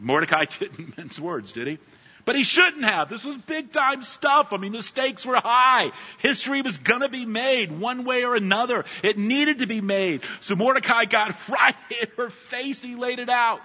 Mordecai 0.00 0.44
didn't 0.58 0.96
mince 0.96 1.18
words, 1.18 1.52
did 1.52 1.66
he? 1.66 1.78
But 2.24 2.36
he 2.36 2.42
shouldn't 2.42 2.84
have. 2.84 3.08
This 3.08 3.24
was 3.24 3.36
big 3.38 3.72
time 3.72 4.02
stuff. 4.02 4.52
I 4.52 4.58
mean, 4.58 4.72
the 4.72 4.82
stakes 4.82 5.24
were 5.24 5.36
high. 5.36 5.92
History 6.18 6.60
was 6.60 6.76
gonna 6.76 7.08
be 7.08 7.24
made 7.24 7.72
one 7.72 8.04
way 8.04 8.24
or 8.24 8.34
another. 8.34 8.84
It 9.02 9.16
needed 9.16 9.60
to 9.60 9.66
be 9.66 9.80
made. 9.80 10.22
So 10.40 10.54
Mordecai 10.54 11.06
got 11.06 11.34
right 11.48 11.76
in 12.02 12.08
her 12.18 12.28
face. 12.28 12.82
He 12.82 12.96
laid 12.96 13.18
it 13.18 13.30
out. 13.30 13.62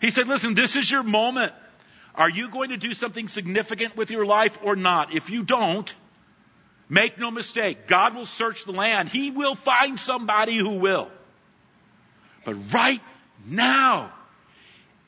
He 0.00 0.10
said, 0.10 0.28
listen, 0.28 0.54
this 0.54 0.76
is 0.76 0.88
your 0.90 1.02
moment. 1.02 1.52
Are 2.14 2.30
you 2.30 2.48
going 2.48 2.70
to 2.70 2.76
do 2.76 2.92
something 2.92 3.28
significant 3.28 3.96
with 3.96 4.10
your 4.10 4.24
life 4.24 4.58
or 4.62 4.76
not? 4.76 5.14
If 5.14 5.28
you 5.30 5.42
don't, 5.42 5.92
make 6.88 7.18
no 7.18 7.30
mistake. 7.30 7.86
God 7.86 8.14
will 8.14 8.24
search 8.24 8.64
the 8.64 8.72
land. 8.72 9.08
He 9.08 9.30
will 9.30 9.54
find 9.54 9.98
somebody 9.98 10.56
who 10.56 10.78
will. 10.78 11.10
But 12.44 12.72
right 12.72 13.00
now, 13.44 14.12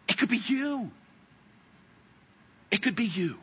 it 0.08 0.18
could 0.18 0.28
be 0.28 0.38
you. 0.38 0.90
It 2.70 2.82
could 2.82 2.96
be 2.96 3.06
you. 3.06 3.36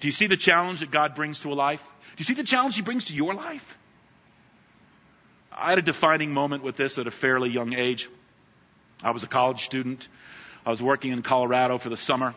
Do 0.00 0.08
you 0.08 0.12
see 0.12 0.26
the 0.26 0.36
challenge 0.36 0.80
that 0.80 0.90
God 0.90 1.14
brings 1.14 1.40
to 1.40 1.52
a 1.52 1.54
life? 1.54 1.82
Do 1.82 2.20
you 2.20 2.24
see 2.24 2.34
the 2.34 2.44
challenge 2.44 2.76
He 2.76 2.82
brings 2.82 3.06
to 3.06 3.14
your 3.14 3.34
life? 3.34 3.76
I 5.52 5.70
had 5.70 5.78
a 5.78 5.82
defining 5.82 6.32
moment 6.32 6.62
with 6.62 6.76
this 6.76 6.98
at 6.98 7.06
a 7.06 7.10
fairly 7.10 7.50
young 7.50 7.74
age. 7.74 8.08
I 9.02 9.10
was 9.10 9.24
a 9.24 9.26
college 9.26 9.64
student. 9.64 10.06
I 10.64 10.70
was 10.70 10.80
working 10.80 11.12
in 11.12 11.22
Colorado 11.22 11.78
for 11.78 11.88
the 11.88 11.96
summer. 11.96 12.34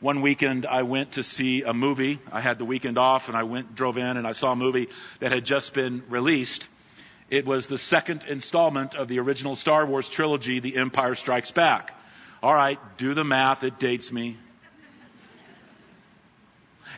One 0.00 0.20
weekend 0.20 0.66
I 0.66 0.82
went 0.82 1.12
to 1.12 1.22
see 1.22 1.62
a 1.62 1.72
movie. 1.72 2.18
I 2.32 2.40
had 2.40 2.58
the 2.58 2.64
weekend 2.64 2.98
off 2.98 3.28
and 3.28 3.36
I 3.36 3.44
went, 3.44 3.74
drove 3.74 3.96
in 3.96 4.16
and 4.16 4.26
I 4.26 4.32
saw 4.32 4.52
a 4.52 4.56
movie 4.56 4.88
that 5.20 5.32
had 5.32 5.44
just 5.44 5.74
been 5.74 6.02
released. 6.08 6.68
It 7.30 7.46
was 7.46 7.66
the 7.66 7.78
second 7.78 8.24
installment 8.28 8.94
of 8.94 9.08
the 9.08 9.18
original 9.18 9.56
Star 9.56 9.86
Wars 9.86 10.08
trilogy, 10.08 10.60
The 10.60 10.76
Empire 10.76 11.14
Strikes 11.14 11.50
Back. 11.50 11.98
All 12.42 12.54
right, 12.54 12.78
do 12.98 13.14
the 13.14 13.24
math, 13.24 13.64
it 13.64 13.78
dates 13.78 14.12
me. 14.12 14.36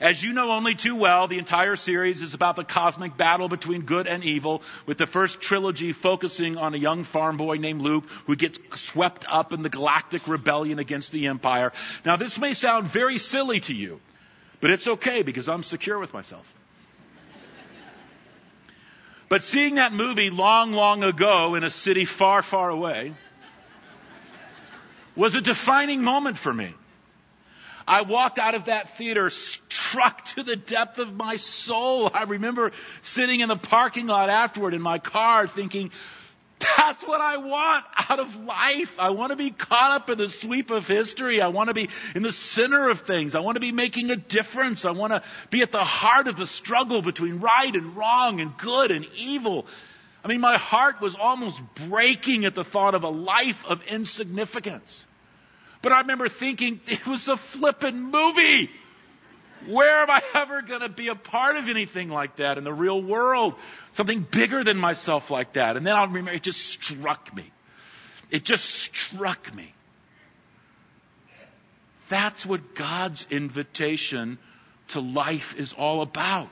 As 0.01 0.23
you 0.23 0.33
know 0.33 0.51
only 0.51 0.75
too 0.75 0.95
well, 0.95 1.27
the 1.27 1.39
entire 1.39 1.77
series 1.77 2.21
is 2.21 2.35
about 2.35 2.57
the 2.57 2.65
cosmic 2.65 3.17
battle 3.17 3.49
between 3.49 3.83
good 3.83 4.07
and 4.07 4.23
evil, 4.25 4.63
with 4.85 4.99
the 4.99 5.07
first 5.07 5.41
trilogy 5.41 5.93
focusing 5.93 6.59
on 6.59 6.75
a 6.75 6.77
young 6.77 7.05
farm 7.05 7.37
boy 7.37 7.57
named 7.57 7.81
Luke 7.81 8.05
who 8.27 8.37
gets 8.37 8.59
swept 8.75 9.25
up 9.29 9.53
in 9.53 9.63
the 9.63 9.71
galactic 9.71 10.29
rebellion 10.29 10.79
against 10.79 11.13
the 11.13 11.29
Empire. 11.29 11.73
Now, 12.05 12.17
this 12.17 12.39
may 12.39 12.53
sound 12.53 12.89
very 12.89 13.17
silly 13.17 13.61
to 13.61 13.75
you, 13.75 14.01
but 14.61 14.71
it's 14.71 14.87
okay 14.87 15.23
because 15.23 15.49
I'm 15.49 15.63
secure 15.63 15.99
with 15.99 16.13
myself. 16.13 16.53
But 19.29 19.43
seeing 19.43 19.77
that 19.77 19.93
movie 19.93 20.31
long, 20.31 20.73
long 20.73 21.03
ago 21.03 21.55
in 21.57 21.65
a 21.65 21.71
city 21.71 22.05
far, 22.05 22.43
far 22.43 22.71
away 22.71 23.13
was 25.17 25.35
a 25.35 25.41
defining 25.41 26.03
moment 26.03 26.37
for 26.37 26.53
me. 26.53 26.73
I 27.89 28.03
walked 28.03 28.39
out 28.39 28.55
of 28.55 28.65
that 28.65 28.97
theater 28.97 29.31
struck 29.31 30.25
to 30.27 30.43
the 30.43 30.57
depth 30.57 30.99
of 30.99 31.15
my 31.15 31.37
soul. 31.37 32.11
I 32.13 32.25
remember 32.25 32.73
sitting 33.01 33.41
in 33.41 33.49
the 33.49 33.57
parking 33.57 34.09
lot 34.09 34.29
afterward 34.29 34.75
in 34.75 34.83
my 34.83 34.99
car 34.99 35.47
thinking, 35.47 35.93
that's 36.59 37.07
what 37.07 37.21
I 37.21 37.37
want 37.37 37.85
out 38.09 38.21
of 38.21 38.45
life. 38.45 38.99
I 38.99 39.11
want 39.11 39.31
to 39.31 39.37
be 39.37 39.51
caught 39.51 39.93
up 39.93 40.11
in 40.11 40.19
the 40.19 40.29
sweep 40.29 40.71
of 40.71 40.89
history. 40.89 41.41
I 41.41 41.49
want 41.49 41.69
to 41.69 41.75
be 41.75 41.91
in 42.15 42.23
the 42.23 42.33
center 42.33 42.89
of 42.89 43.01
things. 43.01 43.35
I 43.35 43.41
want 43.41 43.57
to 43.57 43.61
be 43.61 43.73
making 43.73 44.11
a 44.11 44.17
difference. 44.17 44.85
I 44.85 44.93
want 44.93 45.13
to 45.13 45.23
be 45.51 45.63
at 45.63 45.73
the 45.73 45.85
heart 45.85 46.29
of 46.29 46.37
the 46.37 46.47
struggle 46.47 47.03
between 47.03 47.41
right 47.41 47.75
and 47.75 47.97
wrong 47.97 48.41
and 48.41 48.57
good 48.57 48.91
and 48.91 49.07
evil. 49.17 49.67
I 50.25 50.29
mean, 50.29 50.41
my 50.41 50.57
heart 50.57 51.01
was 51.01 51.15
almost 51.15 51.61
breaking 51.89 52.47
at 52.47 52.55
the 52.55 52.65
thought 52.65 52.95
of 52.95 53.05
a 53.05 53.11
life 53.11 53.65
of 53.67 53.83
insignificance. 53.85 55.07
But 55.83 55.93
I 55.93 56.01
remember 56.01 56.29
thinking, 56.29 56.81
it 56.87 57.07
was 57.07 57.29
a 57.29 57.37
flippin' 57.37 58.11
movie. 58.11 58.71
Where 59.67 60.03
am 60.03 60.11
I 60.11 60.23
ever 60.35 60.63
going 60.63 60.81
to 60.81 60.89
be 60.89 61.09
a 61.09 61.15
part 61.15 61.57
of 61.57 61.69
anything 61.69 62.09
like 62.09 62.37
that 62.37 62.59
in 62.59 62.65
the 62.65 62.73
real 62.73 63.01
world? 63.01 63.55
Something 63.93 64.21
bigger 64.21 64.63
than 64.63 64.77
myself 64.77 65.31
like 65.31 65.55
that. 65.55 65.77
And 65.77 65.87
then 65.87 65.97
I'll 65.97 66.07
remember 66.07 66.33
it 66.33 66.43
just 66.43 66.61
struck 66.61 67.35
me. 67.35 67.51
It 68.31 68.45
just 68.45 68.65
struck 68.65 69.55
me. 69.55 69.73
That's 72.09 72.47
what 72.47 72.75
God's 72.75 73.27
invitation 73.31 74.39
to 74.89 75.01
life 75.01 75.57
is 75.57 75.73
all 75.73 76.03
about. 76.03 76.49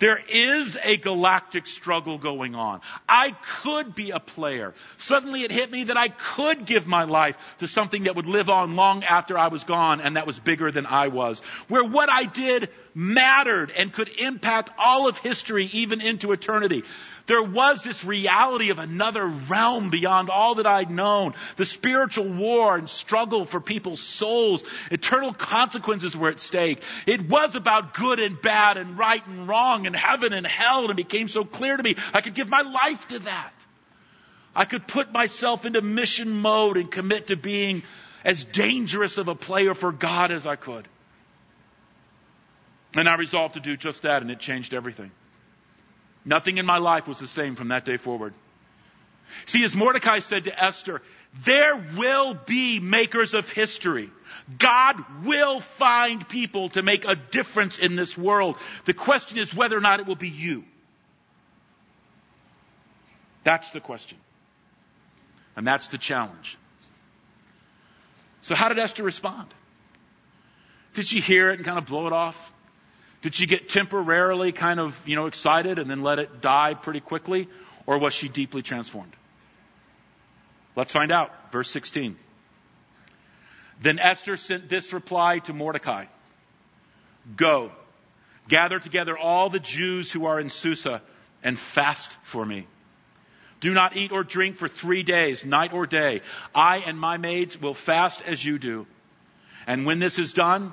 There 0.00 0.18
is 0.28 0.78
a 0.82 0.96
galactic 0.96 1.66
struggle 1.66 2.16
going 2.16 2.54
on. 2.54 2.80
I 3.06 3.36
could 3.62 3.94
be 3.94 4.10
a 4.10 4.18
player. 4.18 4.74
Suddenly 4.96 5.42
it 5.44 5.52
hit 5.52 5.70
me 5.70 5.84
that 5.84 5.98
I 5.98 6.08
could 6.08 6.64
give 6.64 6.86
my 6.86 7.04
life 7.04 7.36
to 7.58 7.68
something 7.68 8.04
that 8.04 8.16
would 8.16 8.26
live 8.26 8.48
on 8.48 8.76
long 8.76 9.04
after 9.04 9.38
I 9.38 9.48
was 9.48 9.64
gone 9.64 10.00
and 10.00 10.16
that 10.16 10.26
was 10.26 10.38
bigger 10.38 10.72
than 10.72 10.86
I 10.86 11.08
was. 11.08 11.40
Where 11.68 11.84
what 11.84 12.10
I 12.10 12.24
did 12.24 12.70
mattered 12.94 13.70
and 13.70 13.92
could 13.92 14.08
impact 14.08 14.70
all 14.78 15.06
of 15.06 15.18
history 15.18 15.66
even 15.66 16.00
into 16.00 16.32
eternity. 16.32 16.82
There 17.26 17.42
was 17.42 17.84
this 17.84 18.04
reality 18.04 18.70
of 18.70 18.80
another 18.80 19.24
realm 19.24 19.90
beyond 19.90 20.30
all 20.30 20.56
that 20.56 20.66
I'd 20.66 20.90
known. 20.90 21.34
The 21.56 21.64
spiritual 21.64 22.28
war 22.28 22.76
and 22.76 22.90
struggle 22.90 23.44
for 23.44 23.60
people's 23.60 24.00
souls. 24.00 24.64
Eternal 24.90 25.32
consequences 25.32 26.16
were 26.16 26.30
at 26.30 26.40
stake. 26.40 26.82
It 27.06 27.28
was 27.28 27.54
about 27.54 27.94
good 27.94 28.18
and 28.18 28.40
bad 28.42 28.78
and 28.78 28.98
right 28.98 29.24
and 29.28 29.46
wrong 29.46 29.86
and 29.90 29.96
heaven 29.96 30.32
and 30.32 30.46
hell 30.46 30.82
and 30.82 30.90
it 30.90 30.96
became 30.96 31.28
so 31.28 31.44
clear 31.44 31.76
to 31.76 31.82
me 31.82 31.96
I 32.14 32.20
could 32.20 32.34
give 32.34 32.48
my 32.48 32.62
life 32.62 33.08
to 33.08 33.18
that. 33.20 33.52
I 34.54 34.64
could 34.64 34.86
put 34.86 35.12
myself 35.12 35.66
into 35.66 35.80
mission 35.82 36.30
mode 36.30 36.76
and 36.76 36.90
commit 36.90 37.28
to 37.28 37.36
being 37.36 37.82
as 38.24 38.44
dangerous 38.44 39.18
of 39.18 39.28
a 39.28 39.34
player 39.34 39.74
for 39.74 39.92
God 39.92 40.30
as 40.30 40.46
I 40.46 40.56
could. 40.56 40.86
And 42.96 43.08
I 43.08 43.14
resolved 43.16 43.54
to 43.54 43.60
do 43.60 43.76
just 43.76 44.02
that 44.02 44.22
and 44.22 44.30
it 44.30 44.38
changed 44.38 44.74
everything. 44.74 45.10
Nothing 46.24 46.58
in 46.58 46.66
my 46.66 46.78
life 46.78 47.08
was 47.08 47.18
the 47.18 47.28
same 47.28 47.56
from 47.56 47.68
that 47.68 47.84
day 47.84 47.96
forward. 47.96 48.34
See, 49.46 49.64
as 49.64 49.74
Mordecai 49.74 50.18
said 50.20 50.44
to 50.44 50.64
Esther, 50.64 51.02
there 51.44 51.76
will 51.96 52.34
be 52.34 52.80
makers 52.80 53.34
of 53.34 53.50
history. 53.50 54.10
God 54.58 54.96
will 55.24 55.60
find 55.60 56.28
people 56.28 56.70
to 56.70 56.82
make 56.82 57.04
a 57.04 57.14
difference 57.14 57.78
in 57.78 57.96
this 57.96 58.16
world. 58.16 58.56
The 58.84 58.94
question 58.94 59.38
is 59.38 59.54
whether 59.54 59.76
or 59.76 59.80
not 59.80 60.00
it 60.00 60.06
will 60.06 60.16
be 60.16 60.28
you. 60.28 60.64
That's 63.44 63.70
the 63.70 63.80
question. 63.80 64.18
And 65.56 65.66
that's 65.66 65.88
the 65.88 65.98
challenge. 65.98 66.58
So 68.42 68.54
how 68.54 68.68
did 68.68 68.78
Esther 68.78 69.02
respond? 69.02 69.48
Did 70.94 71.06
she 71.06 71.20
hear 71.20 71.50
it 71.50 71.56
and 71.56 71.64
kind 71.64 71.78
of 71.78 71.86
blow 71.86 72.06
it 72.06 72.12
off? 72.12 72.52
Did 73.22 73.34
she 73.34 73.46
get 73.46 73.68
temporarily 73.68 74.52
kind 74.52 74.80
of, 74.80 75.00
you 75.06 75.14
know, 75.14 75.26
excited 75.26 75.78
and 75.78 75.90
then 75.90 76.02
let 76.02 76.18
it 76.18 76.40
die 76.40 76.74
pretty 76.74 77.00
quickly? 77.00 77.48
Or 77.86 77.98
was 77.98 78.14
she 78.14 78.28
deeply 78.28 78.62
transformed? 78.62 79.12
Let's 80.74 80.92
find 80.92 81.12
out. 81.12 81.52
Verse 81.52 81.70
16. 81.70 82.16
Then 83.80 83.98
Esther 83.98 84.36
sent 84.36 84.68
this 84.68 84.92
reply 84.92 85.38
to 85.40 85.54
Mordecai. 85.54 86.04
Go, 87.36 87.72
gather 88.48 88.78
together 88.78 89.16
all 89.16 89.48
the 89.48 89.60
Jews 89.60 90.12
who 90.12 90.26
are 90.26 90.38
in 90.38 90.50
Susa 90.50 91.02
and 91.42 91.58
fast 91.58 92.10
for 92.22 92.44
me. 92.44 92.66
Do 93.60 93.72
not 93.74 93.96
eat 93.96 94.12
or 94.12 94.24
drink 94.24 94.56
for 94.56 94.68
three 94.68 95.02
days, 95.02 95.44
night 95.44 95.72
or 95.72 95.86
day. 95.86 96.22
I 96.54 96.78
and 96.78 96.98
my 96.98 97.16
maids 97.16 97.60
will 97.60 97.74
fast 97.74 98.22
as 98.22 98.44
you 98.44 98.58
do. 98.58 98.86
And 99.66 99.86
when 99.86 99.98
this 99.98 100.18
is 100.18 100.32
done, 100.32 100.72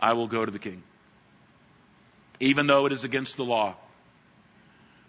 I 0.00 0.14
will 0.14 0.28
go 0.28 0.44
to 0.44 0.50
the 0.50 0.58
king, 0.58 0.82
even 2.38 2.66
though 2.66 2.86
it 2.86 2.92
is 2.92 3.04
against 3.04 3.36
the 3.36 3.44
law. 3.44 3.76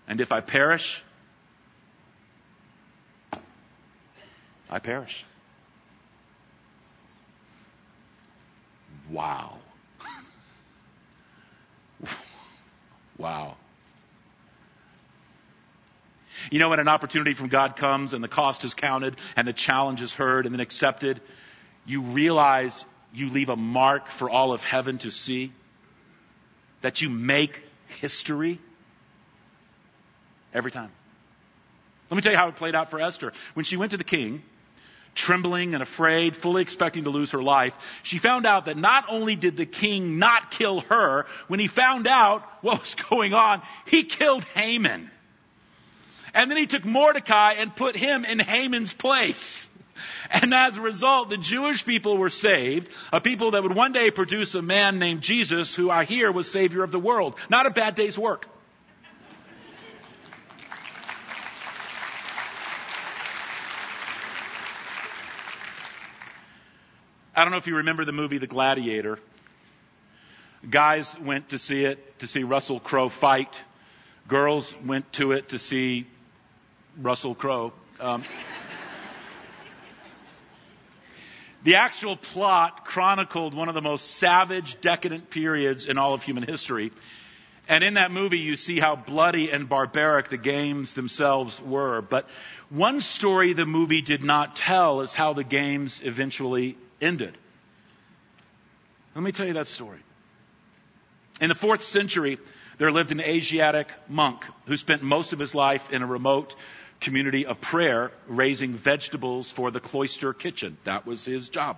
And 0.07 0.19
if 0.19 0.33
I 0.33 0.41
perish, 0.41 1.01
I 4.69 4.79
perish. 4.79 5.25
Wow. 9.11 9.57
wow. 13.17 13.57
You 16.49 16.59
know, 16.59 16.69
when 16.69 16.79
an 16.79 16.87
opportunity 16.87 17.33
from 17.33 17.49
God 17.49 17.75
comes 17.75 18.13
and 18.13 18.23
the 18.23 18.29
cost 18.29 18.63
is 18.63 18.73
counted 18.73 19.17
and 19.35 19.47
the 19.47 19.53
challenge 19.53 20.01
is 20.01 20.13
heard 20.13 20.45
and 20.45 20.55
then 20.55 20.61
accepted, 20.61 21.21
you 21.85 22.01
realize 22.01 22.85
you 23.13 23.29
leave 23.29 23.49
a 23.49 23.55
mark 23.55 24.07
for 24.07 24.29
all 24.29 24.53
of 24.53 24.63
heaven 24.63 24.97
to 24.99 25.11
see? 25.11 25.51
That 26.81 27.01
you 27.01 27.09
make 27.09 27.61
history? 27.99 28.59
Every 30.53 30.71
time. 30.71 30.89
Let 32.09 32.15
me 32.15 32.21
tell 32.21 32.31
you 32.31 32.37
how 32.37 32.47
it 32.47 32.55
played 32.55 32.75
out 32.75 32.89
for 32.89 32.99
Esther. 32.99 33.33
When 33.53 33.65
she 33.65 33.77
went 33.77 33.91
to 33.91 33.97
the 33.97 34.03
king, 34.03 34.41
trembling 35.15 35.73
and 35.73 35.83
afraid, 35.83 36.35
fully 36.35 36.61
expecting 36.61 37.03
to 37.03 37.09
lose 37.09 37.31
her 37.31 37.43
life, 37.43 37.77
she 38.03 38.17
found 38.17 38.45
out 38.45 38.65
that 38.65 38.77
not 38.77 39.05
only 39.09 39.35
did 39.35 39.57
the 39.57 39.65
king 39.65 40.19
not 40.19 40.51
kill 40.51 40.81
her, 40.81 41.25
when 41.47 41.59
he 41.59 41.67
found 41.67 42.07
out 42.07 42.43
what 42.61 42.79
was 42.79 42.95
going 43.09 43.33
on, 43.33 43.61
he 43.85 44.03
killed 44.03 44.43
Haman. 44.55 45.09
And 46.33 46.49
then 46.49 46.57
he 46.57 46.67
took 46.67 46.85
Mordecai 46.85 47.53
and 47.53 47.75
put 47.75 47.95
him 47.95 48.23
in 48.23 48.39
Haman's 48.39 48.93
place. 48.93 49.67
And 50.29 50.53
as 50.53 50.77
a 50.77 50.81
result, 50.81 51.29
the 51.29 51.37
Jewish 51.37 51.85
people 51.85 52.17
were 52.17 52.29
saved, 52.29 52.91
a 53.11 53.21
people 53.21 53.51
that 53.51 53.63
would 53.63 53.75
one 53.75 53.91
day 53.91 54.11
produce 54.11 54.55
a 54.55 54.61
man 54.61 54.97
named 54.97 55.21
Jesus, 55.21 55.75
who 55.75 55.91
I 55.91 56.05
hear 56.05 56.31
was 56.31 56.49
Savior 56.49 56.83
of 56.83 56.91
the 56.91 56.99
world. 56.99 57.35
Not 57.49 57.65
a 57.65 57.71
bad 57.71 57.95
day's 57.95 58.17
work. 58.17 58.47
I 67.33 67.43
don't 67.43 67.51
know 67.51 67.57
if 67.57 67.67
you 67.67 67.77
remember 67.77 68.03
the 68.03 68.11
movie 68.11 68.39
The 68.39 68.47
Gladiator. 68.47 69.17
Guys 70.69 71.17
went 71.17 71.49
to 71.49 71.57
see 71.57 71.85
it 71.85 72.19
to 72.19 72.27
see 72.27 72.43
Russell 72.43 72.81
Crowe 72.81 73.07
fight. 73.07 73.61
Girls 74.27 74.75
went 74.85 75.11
to 75.13 75.31
it 75.31 75.49
to 75.49 75.59
see 75.59 76.07
Russell 76.97 77.33
Crowe. 77.35 77.71
Um, 77.99 78.23
The 81.63 81.75
actual 81.75 82.15
plot 82.15 82.85
chronicled 82.85 83.53
one 83.53 83.69
of 83.69 83.75
the 83.75 83.83
most 83.83 84.15
savage, 84.15 84.81
decadent 84.81 85.29
periods 85.29 85.85
in 85.85 85.99
all 85.99 86.15
of 86.15 86.23
human 86.23 86.41
history. 86.41 86.91
And 87.67 87.83
in 87.83 87.93
that 87.93 88.09
movie, 88.09 88.39
you 88.39 88.55
see 88.55 88.79
how 88.79 88.95
bloody 88.95 89.51
and 89.51 89.69
barbaric 89.69 90.29
the 90.29 90.37
games 90.37 90.93
themselves 90.93 91.61
were. 91.61 92.01
But 92.01 92.27
one 92.69 92.99
story 92.99 93.53
the 93.53 93.67
movie 93.67 94.01
did 94.01 94.23
not 94.23 94.55
tell 94.55 95.01
is 95.01 95.13
how 95.13 95.33
the 95.33 95.43
games 95.43 96.01
eventually 96.03 96.77
ended. 97.01 97.37
Let 99.15 99.23
me 99.23 99.31
tell 99.31 99.47
you 99.47 99.53
that 99.53 99.67
story. 99.67 99.99
In 101.41 101.49
the 101.49 101.55
fourth 101.55 101.83
century, 101.83 102.37
there 102.77 102.91
lived 102.91 103.11
an 103.11 103.19
Asiatic 103.19 103.91
monk 104.07 104.45
who 104.67 104.77
spent 104.77 105.03
most 105.03 105.33
of 105.33 105.39
his 105.39 105.55
life 105.55 105.91
in 105.91 106.01
a 106.01 106.05
remote 106.05 106.55
community 106.99 107.45
of 107.45 107.59
prayer, 107.59 108.11
raising 108.27 108.73
vegetables 108.73 109.49
for 109.49 109.71
the 109.71 109.79
cloister 109.79 110.33
kitchen. 110.33 110.77
That 110.83 111.05
was 111.05 111.25
his 111.25 111.49
job. 111.49 111.77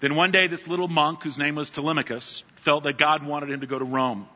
Then 0.00 0.14
one 0.14 0.30
day, 0.30 0.46
this 0.46 0.68
little 0.68 0.88
monk, 0.88 1.22
whose 1.22 1.38
name 1.38 1.54
was 1.54 1.70
Telemachus, 1.70 2.42
felt 2.56 2.84
that 2.84 2.98
God 2.98 3.24
wanted 3.24 3.50
him 3.50 3.60
to 3.60 3.66
go 3.66 3.78
to 3.78 3.84
Rome, 3.84 4.28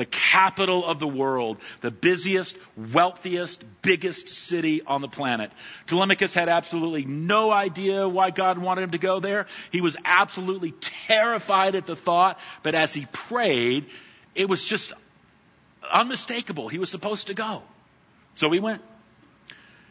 the 0.00 0.06
capital 0.06 0.82
of 0.82 0.98
the 0.98 1.06
world, 1.06 1.58
the 1.82 1.90
busiest, 1.90 2.56
wealthiest, 2.74 3.62
biggest 3.82 4.30
city 4.30 4.80
on 4.80 5.02
the 5.02 5.08
planet. 5.08 5.52
Telemachus 5.88 6.32
had 6.32 6.48
absolutely 6.48 7.04
no 7.04 7.50
idea 7.50 8.08
why 8.08 8.30
God 8.30 8.56
wanted 8.56 8.84
him 8.84 8.90
to 8.92 8.98
go 8.98 9.20
there. 9.20 9.46
He 9.70 9.82
was 9.82 9.98
absolutely 10.02 10.72
terrified 10.80 11.74
at 11.74 11.84
the 11.84 11.96
thought, 11.96 12.38
but 12.62 12.74
as 12.74 12.94
he 12.94 13.06
prayed, 13.12 13.90
it 14.34 14.48
was 14.48 14.64
just 14.64 14.94
unmistakable. 15.92 16.68
He 16.68 16.78
was 16.78 16.88
supposed 16.88 17.26
to 17.26 17.34
go. 17.34 17.60
So 18.36 18.50
he 18.50 18.58
went. 18.58 18.80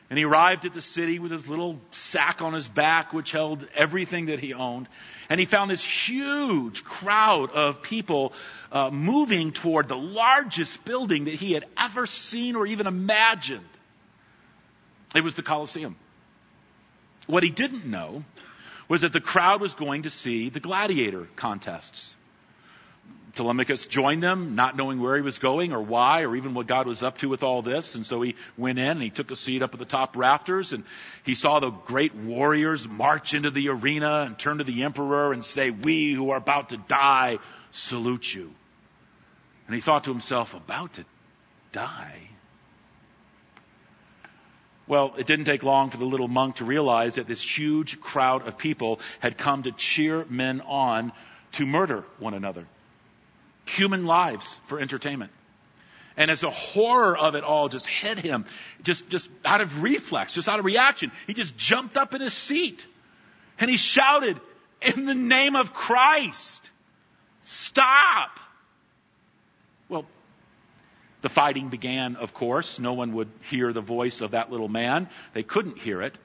And 0.10 0.18
he 0.18 0.26
arrived 0.26 0.66
at 0.66 0.74
the 0.74 0.82
city 0.82 1.20
with 1.20 1.32
his 1.32 1.48
little 1.48 1.80
sack 1.92 2.42
on 2.42 2.54
his 2.54 2.68
back, 2.68 3.14
which 3.14 3.32
held 3.32 3.68
everything 3.76 4.26
that 4.26 4.40
he 4.40 4.56
owned. 4.56 4.88
And 5.30 5.40
he 5.40 5.46
found 5.46 5.70
this 5.70 5.86
huge 5.86 6.84
crowd 6.84 7.52
of 7.52 7.84
people 7.84 8.34
uh, 8.72 8.90
moving 8.90 9.52
toward 9.52 9.88
the 9.88 9.98
largest 9.98 10.84
building 10.86 11.26
that 11.26 11.36
he 11.36 11.54
had 11.54 11.66
ever 11.78 12.08
seen 12.08 12.56
or 12.56 12.66
even 12.66 12.88
imagined. 12.88 13.70
It 15.16 15.24
was 15.24 15.36
the 15.36 15.44
Colosseum. 15.44 15.96
What 17.28 17.44
he 17.44 17.52
didn't 17.52 17.86
know 17.86 18.24
was 18.88 19.02
that 19.02 19.14
the 19.14 19.22
crowd 19.22 19.62
was 19.62 19.76
going 19.76 20.04
to 20.04 20.10
see 20.10 20.50
the 20.50 20.60
gladiator 20.60 21.28
contests. 21.36 22.16
Telemachus 23.36 23.86
joined 23.86 24.24
them, 24.24 24.56
not 24.56 24.76
knowing 24.76 25.00
where 25.00 25.16
he 25.16 25.22
was 25.22 25.40
going 25.40 25.74
or 25.74 25.82
why 25.82 26.24
or 26.24 26.36
even 26.36 26.54
what 26.54 26.68
God 26.68 26.88
was 26.88 27.04
up 27.04 27.18
to 27.20 27.30
with 27.30 27.44
all 27.44 27.62
this. 27.62 27.96
And 27.96 28.06
so 28.06 28.22
he 28.22 28.36
went 28.58 28.80
in 28.80 28.88
and 28.88 29.02
he 29.02 29.10
took 29.10 29.32
a 29.32 29.36
seat 29.36 29.62
up 29.62 29.74
at 29.74 29.80
the 29.80 29.86
top 29.86 30.16
rafters 30.16 30.74
and 30.74 30.84
he 31.24 31.36
saw 31.36 31.60
the 31.60 31.70
great 31.70 32.16
warriors 32.16 32.88
march 32.88 33.34
into 33.34 33.52
the 33.52 33.70
arena 33.70 34.24
and 34.26 34.38
turn 34.38 34.58
to 34.60 34.64
the 34.64 34.84
emperor 34.84 35.34
and 35.34 35.44
say, 35.44 35.70
We 35.70 36.14
who 36.14 36.32
are 36.32 36.38
about 36.38 36.70
to 36.70 36.78
die 36.78 37.40
salute 37.72 38.34
you. 38.34 38.52
And 39.68 39.76
he 39.76 39.82
thought 39.82 40.06
to 40.06 40.12
himself, 40.12 40.54
About 40.54 40.94
to 40.94 41.06
die? 41.72 42.30
Well, 44.88 45.14
it 45.20 45.28
didn't 45.28 45.46
take 45.46 45.62
long 45.62 45.92
for 45.92 45.98
the 45.98 46.06
little 46.06 46.28
monk 46.28 46.56
to 46.56 46.66
realize 46.66 47.16
that 47.16 47.28
this 47.28 47.44
huge 47.44 48.02
crowd 48.02 48.48
of 48.48 48.58
people 48.58 49.00
had 49.20 49.38
come 49.38 49.64
to 49.64 49.72
cheer 49.72 50.26
men 50.30 50.62
on 50.62 51.12
to 51.54 51.68
murder 51.68 52.04
one 52.18 52.34
another. 52.34 52.66
Human 53.76 54.06
lives 54.06 54.60
for 54.66 54.80
entertainment. 54.80 55.32
And 56.18 56.30
as 56.30 56.42
the 56.42 56.50
horror 56.50 57.18
of 57.18 57.36
it 57.36 57.44
all 57.44 57.70
just 57.70 57.88
hit 57.88 58.20
him, 58.20 58.46
just, 58.84 59.10
just 59.10 59.30
out 59.46 59.62
of 59.62 59.82
reflex, 59.84 60.34
just 60.34 60.50
out 60.50 60.60
of 60.60 60.66
reaction, 60.66 61.12
he 61.28 61.34
just 61.34 61.58
jumped 61.58 61.96
up 61.96 62.14
in 62.14 62.22
his 62.22 62.34
seat 62.34 62.86
and 63.60 63.70
he 63.70 63.78
shouted, 63.78 64.40
in 64.82 65.06
the 65.06 65.14
name 65.14 65.56
of 65.56 65.74
Christ, 65.74 66.70
stop! 67.42 68.40
Well, 69.88 70.06
the 71.22 71.30
fighting 71.30 71.70
began, 71.70 72.16
of 72.16 72.34
course. 72.34 72.80
No 72.80 72.94
one 72.94 73.14
would 73.14 73.30
hear 73.50 73.74
the 73.74 73.82
voice 73.82 74.22
of 74.22 74.32
that 74.32 74.52
little 74.52 74.70
man. 74.70 75.10
They 75.34 75.44
couldn't 75.44 75.78
hear 75.78 76.02
it. 76.02 76.18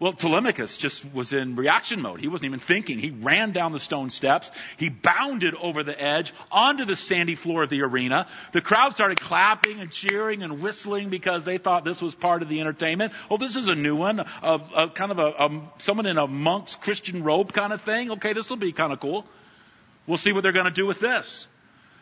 Well, 0.00 0.14
Telemachus 0.14 0.78
just 0.78 1.04
was 1.12 1.34
in 1.34 1.56
reaction 1.56 2.00
mode. 2.00 2.20
He 2.20 2.28
wasn't 2.28 2.46
even 2.46 2.58
thinking. 2.58 2.98
He 2.98 3.10
ran 3.10 3.52
down 3.52 3.72
the 3.72 3.78
stone 3.78 4.08
steps. 4.08 4.50
He 4.78 4.88
bounded 4.88 5.54
over 5.54 5.82
the 5.82 6.02
edge 6.02 6.32
onto 6.50 6.86
the 6.86 6.96
sandy 6.96 7.34
floor 7.34 7.64
of 7.64 7.68
the 7.68 7.82
arena. 7.82 8.26
The 8.52 8.62
crowd 8.62 8.94
started 8.94 9.20
clapping 9.20 9.78
and 9.78 9.90
cheering 9.90 10.42
and 10.42 10.62
whistling 10.62 11.10
because 11.10 11.44
they 11.44 11.58
thought 11.58 11.84
this 11.84 12.00
was 12.00 12.14
part 12.14 12.40
of 12.40 12.48
the 12.48 12.60
entertainment. 12.60 13.12
Oh, 13.30 13.36
this 13.36 13.56
is 13.56 13.68
a 13.68 13.74
new 13.74 13.94
one, 13.94 14.20
a, 14.20 14.60
a 14.74 14.88
kind 14.88 15.12
of 15.12 15.18
a, 15.18 15.26
a 15.26 15.62
someone 15.76 16.06
in 16.06 16.16
a 16.16 16.26
monk's 16.26 16.76
Christian 16.76 17.22
robe 17.22 17.52
kind 17.52 17.74
of 17.74 17.82
thing. 17.82 18.10
Okay, 18.12 18.32
this 18.32 18.48
will 18.48 18.56
be 18.56 18.72
kind 18.72 18.94
of 18.94 19.00
cool. 19.00 19.26
We'll 20.06 20.16
see 20.16 20.32
what 20.32 20.42
they're 20.42 20.52
going 20.52 20.64
to 20.64 20.70
do 20.70 20.86
with 20.86 21.00
this. 21.00 21.46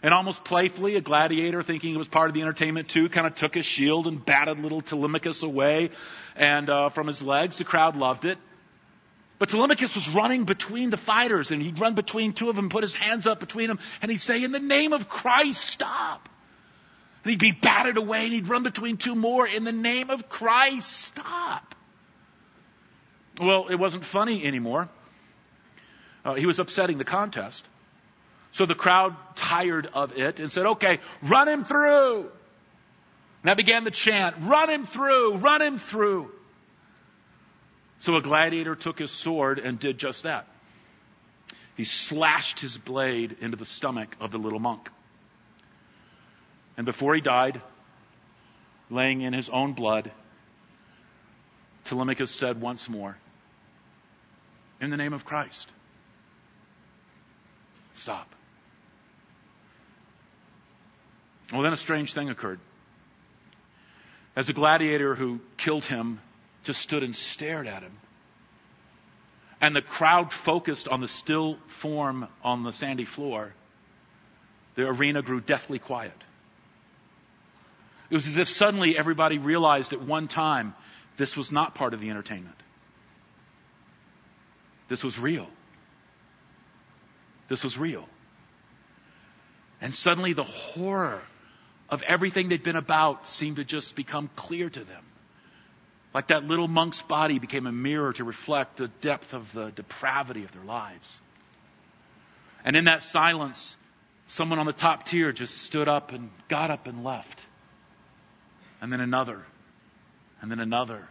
And 0.02 0.14
almost 0.14 0.44
playfully, 0.44 0.94
a 0.96 1.00
gladiator, 1.00 1.62
thinking 1.62 1.94
it 1.94 1.98
was 1.98 2.08
part 2.08 2.28
of 2.28 2.34
the 2.34 2.42
entertainment 2.42 2.88
too, 2.88 3.08
kind 3.08 3.26
of 3.26 3.34
took 3.34 3.54
his 3.54 3.66
shield 3.66 4.06
and 4.06 4.24
batted 4.24 4.60
little 4.60 4.80
Telemachus 4.80 5.42
away 5.42 5.90
and 6.36 6.70
uh, 6.70 6.88
from 6.88 7.08
his 7.08 7.20
legs. 7.20 7.58
The 7.58 7.64
crowd 7.64 7.96
loved 7.96 8.24
it. 8.24 8.38
But 9.38 9.50
Telemachus 9.50 9.94
was 9.94 10.08
running 10.08 10.44
between 10.44 10.90
the 10.90 10.96
fighters, 10.96 11.50
and 11.50 11.62
he'd 11.62 11.80
run 11.80 11.94
between 11.94 12.32
two 12.32 12.48
of 12.48 12.56
them, 12.56 12.70
put 12.70 12.82
his 12.82 12.94
hands 12.94 13.26
up 13.26 13.38
between 13.38 13.68
them, 13.68 13.78
and 14.02 14.10
he'd 14.10 14.20
say, 14.20 14.42
"In 14.42 14.52
the 14.52 14.58
name 14.58 14.92
of 14.92 15.08
Christ, 15.08 15.64
stop!" 15.64 16.28
And 17.22 17.30
he'd 17.30 17.40
be 17.40 17.52
batted 17.52 17.96
away, 17.96 18.24
and 18.24 18.32
he'd 18.32 18.48
run 18.48 18.64
between 18.64 18.96
two 18.96 19.14
more. 19.14 19.46
In 19.46 19.64
the 19.64 19.72
name 19.72 20.10
of 20.10 20.28
Christ, 20.28 20.90
stop! 20.90 21.74
Well, 23.40 23.68
it 23.68 23.76
wasn't 23.76 24.04
funny 24.04 24.44
anymore. 24.44 24.88
Uh, 26.24 26.34
he 26.34 26.46
was 26.46 26.58
upsetting 26.58 26.98
the 26.98 27.04
contest. 27.04 27.66
So 28.52 28.66
the 28.66 28.74
crowd 28.74 29.14
tired 29.36 29.88
of 29.92 30.16
it 30.16 30.40
and 30.40 30.50
said, 30.50 30.66
okay, 30.66 30.98
run 31.22 31.48
him 31.48 31.64
through. 31.64 32.30
And 33.42 33.50
I 33.50 33.54
began 33.54 33.84
the 33.84 33.90
chant, 33.90 34.36
run 34.40 34.68
him 34.68 34.86
through, 34.86 35.36
run 35.36 35.62
him 35.62 35.78
through. 35.78 36.30
So 37.98 38.16
a 38.16 38.22
gladiator 38.22 38.74
took 38.74 38.98
his 38.98 39.10
sword 39.10 39.58
and 39.58 39.78
did 39.78 39.98
just 39.98 40.24
that. 40.24 40.46
He 41.76 41.84
slashed 41.84 42.60
his 42.60 42.76
blade 42.76 43.36
into 43.40 43.56
the 43.56 43.64
stomach 43.64 44.16
of 44.20 44.30
the 44.32 44.38
little 44.38 44.58
monk. 44.58 44.90
And 46.76 46.84
before 46.84 47.14
he 47.14 47.20
died, 47.20 47.60
laying 48.90 49.20
in 49.20 49.32
his 49.32 49.48
own 49.48 49.72
blood, 49.72 50.10
Telemachus 51.84 52.30
said 52.30 52.60
once 52.60 52.88
more, 52.88 53.16
In 54.80 54.90
the 54.90 54.96
name 54.96 55.12
of 55.12 55.24
Christ, 55.24 55.70
stop. 57.94 58.34
Well, 61.52 61.62
then 61.62 61.72
a 61.72 61.76
strange 61.76 62.12
thing 62.12 62.28
occurred. 62.28 62.60
As 64.36 64.46
the 64.46 64.52
gladiator 64.52 65.14
who 65.14 65.40
killed 65.56 65.84
him 65.84 66.20
just 66.64 66.80
stood 66.80 67.02
and 67.02 67.16
stared 67.16 67.68
at 67.68 67.82
him, 67.82 67.92
and 69.60 69.74
the 69.74 69.82
crowd 69.82 70.32
focused 70.32 70.86
on 70.86 71.00
the 71.00 71.08
still 71.08 71.58
form 71.66 72.28
on 72.44 72.62
the 72.62 72.72
sandy 72.72 73.04
floor, 73.04 73.52
the 74.74 74.86
arena 74.86 75.22
grew 75.22 75.40
deathly 75.40 75.78
quiet. 75.78 76.12
It 78.10 78.14
was 78.14 78.26
as 78.26 78.36
if 78.36 78.48
suddenly 78.48 78.96
everybody 78.96 79.38
realized 79.38 79.92
at 79.92 80.00
one 80.00 80.28
time 80.28 80.74
this 81.16 81.36
was 81.36 81.50
not 81.50 81.74
part 81.74 81.94
of 81.94 82.00
the 82.00 82.10
entertainment. 82.10 82.54
This 84.88 85.02
was 85.02 85.18
real. 85.18 85.48
This 87.48 87.64
was 87.64 87.76
real. 87.76 88.08
And 89.80 89.94
suddenly 89.94 90.32
the 90.32 90.44
horror 90.44 91.20
of 91.88 92.02
everything 92.02 92.48
they'd 92.48 92.62
been 92.62 92.76
about 92.76 93.26
seemed 93.26 93.56
to 93.56 93.64
just 93.64 93.96
become 93.96 94.28
clear 94.36 94.68
to 94.68 94.84
them. 94.84 95.04
Like 96.14 96.28
that 96.28 96.44
little 96.44 96.68
monk's 96.68 97.02
body 97.02 97.38
became 97.38 97.66
a 97.66 97.72
mirror 97.72 98.12
to 98.14 98.24
reflect 98.24 98.76
the 98.76 98.88
depth 98.88 99.34
of 99.34 99.52
the 99.52 99.70
depravity 99.70 100.44
of 100.44 100.52
their 100.52 100.64
lives. 100.64 101.20
And 102.64 102.76
in 102.76 102.84
that 102.84 103.02
silence, 103.02 103.76
someone 104.26 104.58
on 104.58 104.66
the 104.66 104.72
top 104.72 105.06
tier 105.06 105.32
just 105.32 105.56
stood 105.58 105.88
up 105.88 106.12
and 106.12 106.30
got 106.48 106.70
up 106.70 106.86
and 106.86 107.04
left. 107.04 107.40
And 108.80 108.92
then 108.92 109.00
another. 109.00 109.42
And 110.40 110.50
then 110.50 110.60
another. 110.60 111.06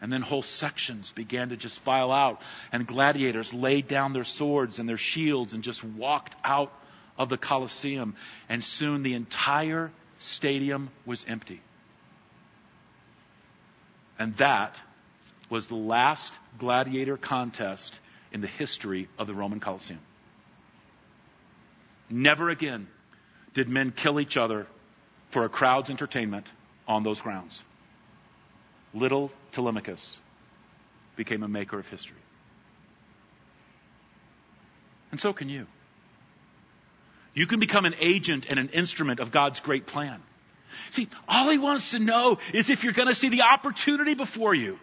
And 0.00 0.12
then 0.12 0.22
whole 0.22 0.42
sections 0.42 1.12
began 1.12 1.50
to 1.50 1.56
just 1.56 1.80
file 1.80 2.12
out. 2.12 2.42
And 2.72 2.86
gladiators 2.86 3.52
laid 3.54 3.88
down 3.88 4.12
their 4.12 4.24
swords 4.24 4.78
and 4.78 4.88
their 4.88 4.98
shields 4.98 5.54
and 5.54 5.62
just 5.62 5.82
walked 5.82 6.36
out 6.44 6.72
of 7.18 7.28
the 7.28 7.38
Colosseum, 7.38 8.14
and 8.48 8.62
soon 8.62 9.02
the 9.02 9.14
entire 9.14 9.90
stadium 10.18 10.90
was 11.04 11.24
empty. 11.28 11.60
And 14.18 14.36
that 14.36 14.76
was 15.48 15.66
the 15.66 15.76
last 15.76 16.32
gladiator 16.58 17.16
contest 17.16 17.98
in 18.32 18.40
the 18.40 18.46
history 18.46 19.08
of 19.18 19.26
the 19.26 19.34
Roman 19.34 19.60
Colosseum. 19.60 20.00
Never 22.10 22.50
again 22.50 22.86
did 23.54 23.68
men 23.68 23.90
kill 23.90 24.20
each 24.20 24.36
other 24.36 24.66
for 25.30 25.44
a 25.44 25.48
crowd's 25.48 25.90
entertainment 25.90 26.46
on 26.86 27.02
those 27.02 27.20
grounds. 27.20 27.62
Little 28.94 29.30
Telemachus 29.52 30.20
became 31.16 31.42
a 31.42 31.48
maker 31.48 31.78
of 31.78 31.88
history. 31.88 32.16
And 35.10 35.20
so 35.20 35.32
can 35.32 35.48
you. 35.48 35.66
You 37.36 37.46
can 37.46 37.60
become 37.60 37.84
an 37.84 37.94
agent 38.00 38.46
and 38.48 38.58
an 38.58 38.70
instrument 38.70 39.20
of 39.20 39.30
God's 39.30 39.60
great 39.60 39.86
plan. 39.86 40.22
See, 40.88 41.06
all 41.28 41.50
he 41.50 41.58
wants 41.58 41.90
to 41.90 41.98
know 41.98 42.38
is 42.54 42.70
if 42.70 42.82
you're 42.82 42.94
going 42.94 43.08
to 43.08 43.14
see 43.14 43.28
the 43.28 43.42
opportunity 43.42 44.14
before 44.14 44.54
you. 44.54 44.78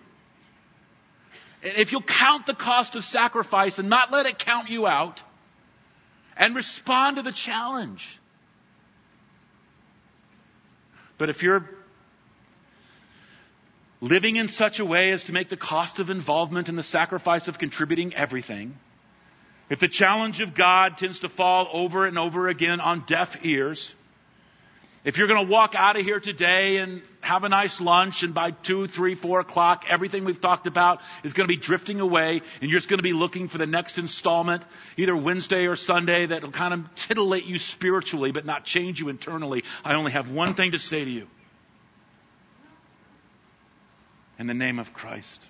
And 1.63 1.77
if 1.77 1.91
you'll 1.91 2.03
count 2.03 2.45
the 2.45 2.53
cost 2.53 2.95
of 2.95 3.03
sacrifice 3.03 3.79
and 3.79 3.89
not 3.89 4.11
let 4.11 4.27
it 4.27 4.37
count 4.37 4.69
you 4.69 4.85
out 4.85 5.23
and 6.37 6.55
respond 6.55 7.15
to 7.15 7.23
the 7.23 7.31
challenge. 7.31 8.19
But 11.17 11.31
if 11.31 11.41
you're 11.41 11.67
living 13.99 14.35
in 14.35 14.47
such 14.47 14.79
a 14.79 14.85
way 14.85 15.09
as 15.09 15.23
to 15.23 15.33
make 15.33 15.49
the 15.49 15.57
cost 15.57 15.97
of 15.97 16.11
involvement 16.11 16.69
and 16.69 16.77
the 16.77 16.83
sacrifice 16.83 17.47
of 17.47 17.57
contributing 17.57 18.13
everything, 18.13 18.77
if 19.73 19.79
the 19.79 19.87
challenge 19.87 20.39
of 20.39 20.53
God 20.53 20.97
tends 20.97 21.21
to 21.21 21.29
fall 21.29 21.67
over 21.73 22.05
and 22.05 22.19
over 22.19 22.47
again 22.47 22.79
on 22.79 23.05
deaf 23.07 23.43
ears, 23.43 23.95
if 25.03 25.17
you're 25.17 25.25
going 25.25 25.43
to 25.43 25.51
walk 25.51 25.73
out 25.73 25.97
of 25.97 26.05
here 26.05 26.19
today 26.19 26.77
and 26.77 27.01
have 27.21 27.43
a 27.43 27.49
nice 27.49 27.81
lunch 27.81 28.21
and 28.21 28.35
by 28.35 28.51
two, 28.51 28.85
three, 28.85 29.15
four 29.15 29.39
o'clock, 29.39 29.85
everything 29.89 30.25
we've 30.25 30.39
talked 30.39 30.67
about 30.67 31.01
is 31.23 31.33
going 31.33 31.47
to 31.47 31.51
be 31.51 31.59
drifting 31.59 32.01
away 32.01 32.43
and 32.61 32.69
you're 32.69 32.79
just 32.79 32.87
going 32.87 32.99
to 32.99 33.03
be 33.03 33.13
looking 33.13 33.47
for 33.47 33.57
the 33.57 33.65
next 33.65 33.97
installment, 33.97 34.61
either 34.95 35.15
Wednesday 35.15 35.65
or 35.65 35.75
Sunday, 35.75 36.27
that'll 36.27 36.51
kind 36.51 36.75
of 36.75 36.93
titillate 36.93 37.45
you 37.45 37.57
spiritually 37.57 38.31
but 38.31 38.45
not 38.45 38.65
change 38.65 38.99
you 38.99 39.09
internally, 39.09 39.63
I 39.83 39.95
only 39.95 40.11
have 40.11 40.29
one 40.29 40.53
thing 40.53 40.73
to 40.73 40.77
say 40.77 41.03
to 41.03 41.09
you. 41.09 41.25
In 44.37 44.45
the 44.45 44.53
name 44.53 44.77
of 44.77 44.93
Christ, 44.93 45.43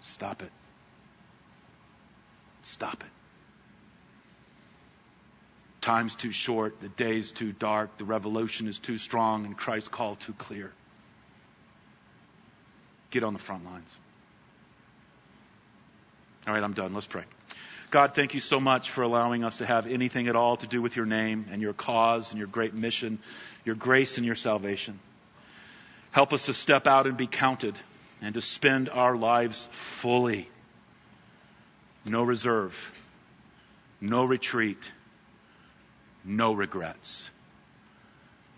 stop 0.00 0.42
it. 0.42 0.50
Stop 2.66 3.00
it. 3.00 3.10
Time's 5.80 6.16
too 6.16 6.32
short, 6.32 6.80
the 6.80 6.88
day's 6.88 7.30
too 7.30 7.52
dark, 7.52 7.96
the 7.96 8.04
revolution 8.04 8.66
is 8.66 8.80
too 8.80 8.98
strong, 8.98 9.46
and 9.46 9.56
Christ's 9.56 9.88
call 9.88 10.16
too 10.16 10.32
clear. 10.32 10.72
Get 13.12 13.22
on 13.22 13.34
the 13.34 13.38
front 13.38 13.64
lines. 13.64 13.96
All 16.48 16.54
right, 16.54 16.62
I'm 16.62 16.72
done. 16.72 16.92
Let's 16.92 17.06
pray. 17.06 17.22
God, 17.92 18.16
thank 18.16 18.34
you 18.34 18.40
so 18.40 18.58
much 18.58 18.90
for 18.90 19.02
allowing 19.02 19.44
us 19.44 19.58
to 19.58 19.66
have 19.66 19.86
anything 19.86 20.26
at 20.26 20.34
all 20.34 20.56
to 20.56 20.66
do 20.66 20.82
with 20.82 20.96
your 20.96 21.06
name 21.06 21.46
and 21.52 21.62
your 21.62 21.72
cause 21.72 22.32
and 22.32 22.38
your 22.38 22.48
great 22.48 22.74
mission, 22.74 23.20
your 23.64 23.76
grace 23.76 24.16
and 24.16 24.26
your 24.26 24.34
salvation. 24.34 24.98
Help 26.10 26.32
us 26.32 26.46
to 26.46 26.52
step 26.52 26.88
out 26.88 27.06
and 27.06 27.16
be 27.16 27.28
counted 27.28 27.76
and 28.20 28.34
to 28.34 28.40
spend 28.40 28.88
our 28.88 29.16
lives 29.16 29.68
fully. 29.70 30.48
No 32.08 32.22
reserve, 32.22 32.92
no 34.00 34.24
retreat, 34.24 34.78
no 36.24 36.52
regrets. 36.52 37.30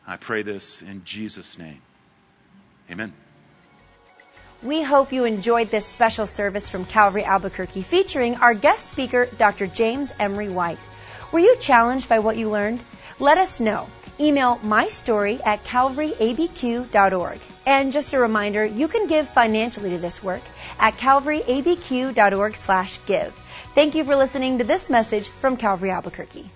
I 0.06 0.16
pray 0.16 0.42
this 0.42 0.82
in 0.82 1.04
Jesus' 1.04 1.58
name. 1.58 1.80
Amen. 2.90 3.12
We 4.62 4.82
hope 4.82 5.12
you 5.12 5.24
enjoyed 5.24 5.68
this 5.68 5.86
special 5.86 6.26
service 6.26 6.68
from 6.68 6.84
Calvary 6.84 7.24
Albuquerque 7.24 7.82
featuring 7.82 8.36
our 8.36 8.54
guest 8.54 8.86
speaker, 8.86 9.26
Dr. 9.38 9.66
James 9.66 10.12
Emery 10.18 10.48
White. 10.48 10.78
Were 11.30 11.38
you 11.38 11.56
challenged 11.56 12.08
by 12.08 12.18
what 12.18 12.36
you 12.36 12.50
learned? 12.50 12.80
Let 13.18 13.38
us 13.38 13.60
know. 13.60 13.86
Email 14.20 14.58
my 14.62 14.88
story 14.88 15.40
at 15.44 15.64
calvaryabq.org. 15.64 17.40
And 17.66 17.92
just 17.92 18.12
a 18.12 18.18
reminder, 18.18 18.64
you 18.64 18.88
can 18.88 19.06
give 19.06 19.28
financially 19.28 19.90
to 19.90 19.98
this 19.98 20.22
work 20.22 20.42
at 20.78 20.94
calvaryabq.org 20.94 22.56
slash 22.56 22.98
give. 23.06 23.32
Thank 23.74 23.94
you 23.94 24.04
for 24.04 24.16
listening 24.16 24.58
to 24.58 24.64
this 24.64 24.90
message 24.90 25.28
from 25.28 25.56
Calvary 25.56 25.90
Albuquerque. 25.90 26.50